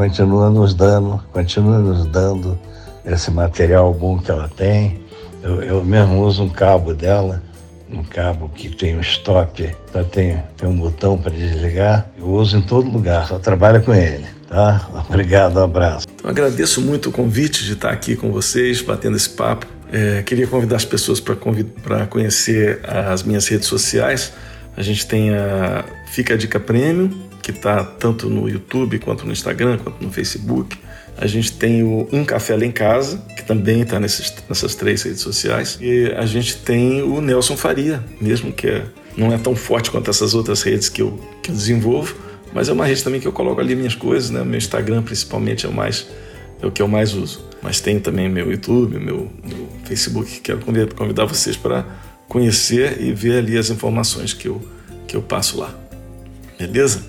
continua 0.00 0.48
nos 0.48 0.72
dando, 0.72 1.22
continua 1.30 1.78
nos 1.78 2.06
dando 2.06 2.58
esse 3.04 3.30
material 3.30 3.92
bom 3.92 4.18
que 4.18 4.30
ela 4.30 4.48
tem. 4.48 4.98
Eu, 5.42 5.62
eu 5.62 5.84
mesmo 5.84 6.22
uso 6.22 6.42
um 6.42 6.48
cabo 6.48 6.94
dela, 6.94 7.42
um 7.92 8.02
cabo 8.02 8.48
que 8.48 8.70
tem 8.70 8.96
um 8.96 9.00
stop, 9.00 9.76
tá, 9.92 10.02
tem, 10.02 10.42
tem 10.56 10.66
um 10.66 10.74
botão 10.74 11.18
para 11.18 11.30
desligar. 11.30 12.08
Eu 12.18 12.30
uso 12.30 12.56
em 12.56 12.62
todo 12.62 12.90
lugar, 12.90 13.28
só 13.28 13.38
trabalho 13.38 13.82
com 13.82 13.92
ele. 13.92 14.24
Tá? 14.48 14.88
Obrigado, 15.06 15.58
um 15.58 15.64
abraço. 15.64 16.06
Então, 16.14 16.30
agradeço 16.30 16.80
muito 16.80 17.10
o 17.10 17.12
convite 17.12 17.62
de 17.66 17.74
estar 17.74 17.90
aqui 17.90 18.16
com 18.16 18.32
vocês, 18.32 18.80
batendo 18.80 19.18
esse 19.18 19.28
papo. 19.28 19.66
É, 19.92 20.22
queria 20.22 20.46
convidar 20.46 20.76
as 20.76 20.84
pessoas 20.86 21.20
para 21.20 22.06
conhecer 22.06 22.80
as 22.86 23.22
minhas 23.22 23.46
redes 23.48 23.68
sociais. 23.68 24.32
A 24.74 24.82
gente 24.82 25.06
tem 25.06 25.34
a 25.34 25.84
Fica 26.06 26.32
a 26.32 26.36
Dica 26.38 26.58
Prêmio, 26.58 27.29
que 27.42 27.50
está 27.50 27.84
tanto 27.84 28.28
no 28.28 28.48
YouTube, 28.48 28.98
quanto 28.98 29.24
no 29.26 29.32
Instagram, 29.32 29.78
quanto 29.78 30.02
no 30.02 30.12
Facebook. 30.12 30.76
A 31.16 31.26
gente 31.26 31.52
tem 31.52 31.82
o 31.82 32.08
Um 32.12 32.24
Café 32.24 32.56
Lá 32.56 32.64
em 32.64 32.72
Casa, 32.72 33.18
que 33.36 33.42
também 33.44 33.82
está 33.82 34.00
nessas 34.00 34.74
três 34.74 35.02
redes 35.02 35.20
sociais. 35.20 35.78
E 35.80 36.06
a 36.16 36.24
gente 36.24 36.56
tem 36.58 37.02
o 37.02 37.20
Nelson 37.20 37.56
Faria, 37.56 38.02
mesmo 38.20 38.52
que 38.52 38.66
é, 38.66 38.86
não 39.16 39.32
é 39.32 39.38
tão 39.38 39.54
forte 39.54 39.90
quanto 39.90 40.08
essas 40.08 40.34
outras 40.34 40.62
redes 40.62 40.88
que 40.88 41.02
eu, 41.02 41.20
que 41.42 41.50
eu 41.50 41.54
desenvolvo, 41.54 42.14
mas 42.52 42.68
é 42.68 42.72
uma 42.72 42.84
rede 42.84 43.04
também 43.04 43.20
que 43.20 43.28
eu 43.28 43.32
coloco 43.32 43.60
ali 43.60 43.76
minhas 43.76 43.94
coisas, 43.94 44.30
né? 44.30 44.42
Meu 44.42 44.58
Instagram, 44.58 45.02
principalmente, 45.02 45.66
é 45.66 45.68
o, 45.68 45.72
mais, 45.72 46.06
é 46.60 46.66
o 46.66 46.70
que 46.70 46.82
eu 46.82 46.88
mais 46.88 47.14
uso. 47.14 47.44
Mas 47.62 47.80
tem 47.80 48.00
também 48.00 48.28
meu 48.28 48.50
YouTube, 48.50 48.98
meu, 48.98 49.30
meu 49.44 49.68
Facebook, 49.84 50.40
quero 50.40 50.60
convidar, 50.60 51.26
vocês 51.26 51.56
para 51.56 51.84
conhecer 52.28 53.00
e 53.00 53.12
ver 53.12 53.38
ali 53.38 53.58
as 53.58 53.70
informações 53.70 54.32
que 54.32 54.48
eu, 54.48 54.60
que 55.06 55.16
eu 55.16 55.22
passo 55.22 55.58
lá. 55.58 55.74
Beleza? 56.58 57.04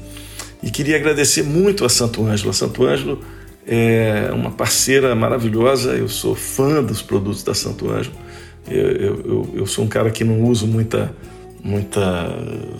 E 0.64 0.70
queria 0.70 0.96
agradecer 0.96 1.44
muito 1.44 1.84
a 1.84 1.90
Santo 1.90 2.26
Ângelo. 2.26 2.52
A 2.52 2.54
Santo 2.54 2.86
Ângelo 2.86 3.20
é 3.66 4.30
uma 4.34 4.52
parceira 4.52 5.16
maravilhosa, 5.16 5.94
eu 5.94 6.08
sou 6.08 6.36
fã 6.36 6.84
dos 6.84 7.02
produtos 7.02 7.44
da 7.44 7.54
Santo 7.54 7.90
Ângelo. 7.90 8.16
Eu, 8.68 8.92
eu, 8.92 9.50
eu 9.56 9.66
sou 9.66 9.86
um 9.86 9.88
cara 9.88 10.12
que 10.12 10.24
não 10.24 10.44
uso 10.44 10.68
muita, 10.68 11.16
muita, 11.64 12.38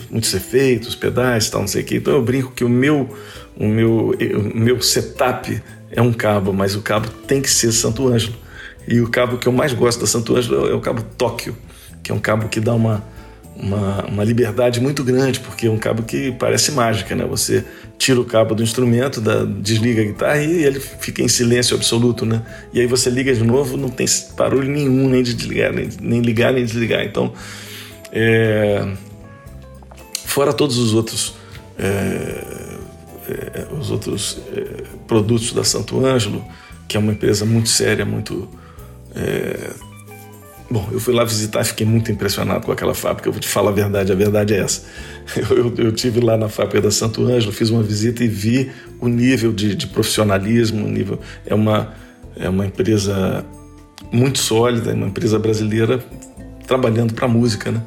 muitos 0.10 0.34
efeitos, 0.34 0.96
pedais, 0.96 1.50
tal, 1.50 1.62
não 1.62 1.68
sei 1.68 1.82
o 1.82 1.86
quê. 1.86 1.96
Então 1.98 2.14
eu 2.14 2.22
brinco 2.22 2.52
que 2.52 2.64
o 2.64 2.70
meu, 2.70 3.10
o 3.58 3.68
meu, 3.68 4.12
o 4.14 4.58
meu 4.58 4.82
setup 4.82 5.62
é 5.92 6.02
um 6.02 6.14
cabo, 6.14 6.54
mas 6.54 6.76
o 6.76 6.82
cabo 6.82 7.10
tem 7.28 7.42
que 7.42 7.50
ser 7.50 7.72
Santo 7.72 8.08
Ângelo. 8.08 8.36
E 8.88 9.00
o 9.00 9.10
cabo 9.10 9.38
que 9.38 9.48
eu 9.48 9.52
mais 9.52 9.74
gosto 9.74 10.02
da 10.02 10.08
Santo 10.08 10.36
Ângelo 10.36 10.68
é 10.68 10.74
o 10.74 10.80
cabo 10.80 11.04
Tóquio, 11.18 11.56
que 12.04 12.12
é 12.12 12.16
um 12.16 12.20
cabo 12.20 12.48
que 12.48 12.60
dá 12.60 12.74
uma, 12.74 13.04
uma, 13.56 14.06
uma 14.06 14.24
liberdade 14.24 14.80
muito 14.80 15.04
grande, 15.04 15.40
porque 15.40 15.68
é 15.68 15.70
um 15.70 15.78
cabo 15.78 16.04
que 16.04 16.32
parece 16.32 16.72
mágica, 16.72 17.16
né? 17.16 17.26
Você 17.26 17.64
tira 17.98 18.20
o 18.20 18.26
cabo 18.26 18.56
do 18.56 18.64
instrumento, 18.64 19.22
da, 19.22 19.44
desliga 19.46 20.02
a 20.02 20.06
guitarra 20.06 20.44
e 20.44 20.64
ele 20.64 20.80
fica 20.80 21.22
em 21.22 21.28
silêncio 21.28 21.76
absoluto, 21.76 22.26
né? 22.26 22.42
E 22.74 22.80
aí 22.80 22.88
você 22.88 23.10
liga 23.10 23.34
de 23.34 23.44
novo, 23.44 23.78
não 23.78 23.90
tem 23.90 24.08
barulho 24.36 24.70
nenhum, 24.70 25.10
nem 25.10 25.22
de 25.22 25.34
desligar, 25.34 25.74
nem, 25.74 25.90
nem 26.02 26.22
ligar, 26.22 26.54
nem 26.54 26.66
desligar. 26.66 27.04
Então, 27.04 27.34
é... 28.12 28.88
fora 30.26 30.54
todos 30.54 30.78
os 30.78 30.94
outros, 30.94 31.36
é... 31.78 32.44
É... 33.30 33.68
os 33.78 33.92
outros 33.92 34.40
é, 34.56 34.84
produtos 35.08 35.54
da 35.54 35.64
Santo 35.64 36.04
Ângelo, 36.04 36.44
que 36.88 36.98
é 36.98 37.00
uma 37.00 37.12
empresa 37.12 37.46
muito 37.46 37.70
séria, 37.70 38.04
muito 38.04 38.50
é, 39.16 39.72
Bom, 40.72 40.88
eu 40.90 41.02
fui 41.02 41.14
lá 41.14 41.26
visitar 41.26 41.60
e 41.60 41.66
fiquei 41.66 41.86
muito 41.86 42.10
impressionado 42.14 42.66
com 42.66 42.72
aquela 42.72 42.94
fábrica. 42.94 43.28
Eu 43.28 43.34
vou 43.34 43.42
te 43.42 43.48
falar 43.50 43.72
a 43.72 43.74
verdade, 43.74 44.10
a 44.10 44.16
verdade 44.16 44.54
é 44.54 44.60
essa. 44.60 44.84
Eu, 45.36 45.58
eu, 45.58 45.74
eu 45.86 45.92
tive 45.92 46.20
lá 46.20 46.36
na 46.36 46.50
fábrica 46.50 46.82
da 46.82 46.92
Santo 46.92 47.24
Ângelo, 47.24 47.54
fiz 47.54 47.70
uma 47.70 47.84
visita 47.84 48.24
e 48.24 48.28
vi 48.28 48.72
o 49.00 49.08
nível 49.08 49.54
de, 49.54 49.76
de 49.76 49.88
profissionalismo. 49.88 50.88
nível, 50.88 51.20
é, 51.46 51.54
uma, 51.54 51.94
é 52.36 52.50
uma 52.50 52.66
empresa 52.66 53.46
muito 54.12 54.40
sólida, 54.40 54.92
é 54.92 54.94
uma 54.94 55.08
empresa 55.08 55.38
brasileira 55.38 56.04
trabalhando 56.66 57.14
para 57.14 57.28
música, 57.28 57.72
né? 57.72 57.82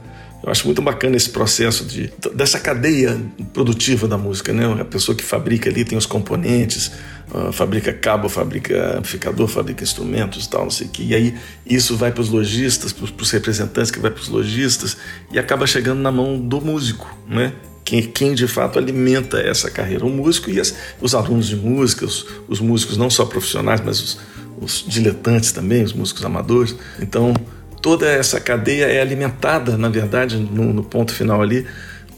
Eu 0.45 0.51
acho 0.51 0.67
muito 0.67 0.83
bacana 0.83 1.17
esse 1.17 1.31
processo 1.31 1.87
de, 1.87 2.13
dessa 2.35 2.61
cadeia 2.61 3.19
produtiva 3.55 4.07
da 4.07 4.19
música, 4.19 4.53
né? 4.53 4.67
A 4.79 4.85
pessoa 4.85 5.17
que 5.17 5.25
fabrica 5.25 5.71
ali 5.71 5.87
tem 5.87 5.97
os 5.97 6.05
componentes, 6.05 6.91
uh, 7.33 7.51
fabrica 7.51 7.95
cabo, 7.95 8.29
fabrica 8.29 8.99
amplificador, 8.99 9.49
fabrica 9.49 9.83
instrumentos 9.83 10.45
e 10.45 10.51
tal, 10.51 10.65
não 10.65 10.71
sei 10.71 10.87
o 10.87 10.91
que. 10.91 11.03
E 11.03 11.15
aí 11.15 11.35
isso 11.65 11.97
vai 11.97 12.13
para 12.13 12.21
os 12.21 12.29
lojistas, 12.29 12.93
para 12.93 13.05
os 13.05 13.31
representantes 13.31 13.91
que 13.91 13.99
vai 13.99 14.11
para 14.11 14.21
os 14.21 14.29
lojistas 14.29 14.99
e 15.33 15.39
acaba 15.39 15.67
chegando 15.67 16.01
na 16.01 16.13
mão 16.13 16.39
do 16.39 16.61
músico, 16.61 17.09
né? 17.27 17.55
Quem, 17.83 18.03
quem, 18.03 18.35
de 18.35 18.47
fato 18.47 18.79
alimenta 18.79 19.39
essa 19.39 19.71
carreira. 19.71 20.05
O 20.05 20.11
músico 20.11 20.51
e 20.51 20.61
as, 20.61 20.75
os 21.01 21.15
alunos 21.15 21.49
de 21.49 21.57
música, 21.57 22.05
os, 22.05 22.27
os, 22.47 22.61
músicos 22.61 22.99
não 22.99 23.09
só 23.09 23.25
profissionais, 23.25 23.81
mas 23.83 24.01
os, 24.03 24.19
os 24.61 24.85
diletantes 24.87 25.53
também, 25.53 25.83
os 25.83 25.95
músicos 25.95 26.23
amadores. 26.23 26.75
Então, 27.01 27.35
toda 27.85 28.11
essa 28.11 28.41
cadeia 28.41 28.87
é 28.87 28.99
alimentada, 28.99 29.77
na 29.77 29.91
verdade, 29.91 30.39
no, 30.39 30.73
no 30.73 30.83
ponto 30.83 31.13
final 31.13 31.43
ali, 31.43 31.67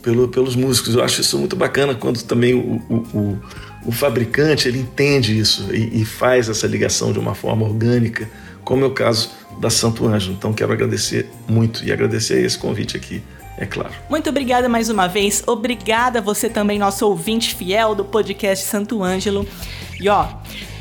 pelo, 0.00 0.29
pelos 0.29 0.55
músicos. 0.55 0.94
Eu 0.94 1.02
acho 1.02 1.22
isso 1.22 1.37
muito 1.37 1.57
bacana 1.57 1.92
quando 1.92 2.22
também 2.22 2.55
o, 2.55 2.81
o, 2.88 2.94
o, 3.12 3.38
o 3.87 3.90
fabricante 3.90 4.68
ele 4.68 4.79
entende 4.79 5.37
isso 5.37 5.66
e, 5.74 6.02
e, 6.02 6.05
faz 6.05 6.48
essa 6.48 6.68
ligação 6.68 7.12
de 7.12 7.18
uma 7.18 7.35
forma 7.35 7.66
orgânica, 7.66 8.31
como 8.62 8.85
é 8.85 8.87
o 8.87 8.92
caso 8.92 9.33
da 9.61 9.68
Santo 9.68 10.07
Anjo. 10.07 10.31
Então 10.31 10.52
quero 10.52 10.72
agradecer 10.72 11.29
muito 11.48 11.85
e 11.85 11.90
agradecer 11.90 12.44
esse 12.44 12.57
convite 12.57 12.96
aqui. 12.96 13.20
É 13.59 13.66
claro. 13.66 13.90
Muito 14.09 14.31
obrigada 14.31 14.68
mais 14.68 14.88
uma 14.88 15.09
vez. 15.09 15.42
Obrigada 15.48 16.20
você 16.20 16.48
também, 16.48 16.79
nosso 16.79 17.05
ouvinte 17.09 17.57
fiel 17.57 17.92
do 17.92 18.05
podcast 18.05 18.64
Santo 18.64 19.02
Ângelo. 19.02 19.44
E 20.00 20.09
ó, 20.09 20.28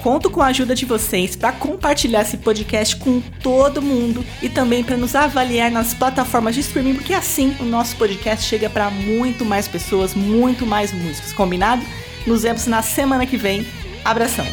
Conto 0.06 0.30
com 0.30 0.40
a 0.40 0.46
ajuda 0.50 0.76
de 0.76 0.86
vocês 0.86 1.36
para 1.36 1.52
compartilhar 1.52 2.22
esse 2.22 2.38
podcast 2.38 2.96
com 2.96 3.20
todo 3.42 3.82
mundo 3.82 4.24
e 4.40 4.48
também 4.48 4.84
para 4.84 4.96
nos 4.96 5.16
avaliar 5.16 5.72
nas 5.72 5.96
plataformas 5.96 6.54
de 6.54 6.62
streaming, 6.62 6.94
porque 6.94 7.12
assim 7.12 7.56
o 7.60 7.64
nosso 7.64 7.96
podcast 7.96 8.48
chega 8.48 8.70
para 8.70 8.92
muito 8.92 9.44
mais 9.44 9.68
pessoas, 9.68 10.14
muito 10.14 10.64
mais 10.64 10.94
músicos. 10.94 11.34
Combinado? 11.34 11.84
Nos 12.28 12.44
vemos 12.44 12.68
na 12.68 12.84
semana 12.84 13.26
que 13.26 13.36
vem. 13.36 13.66
Abração! 14.04 14.46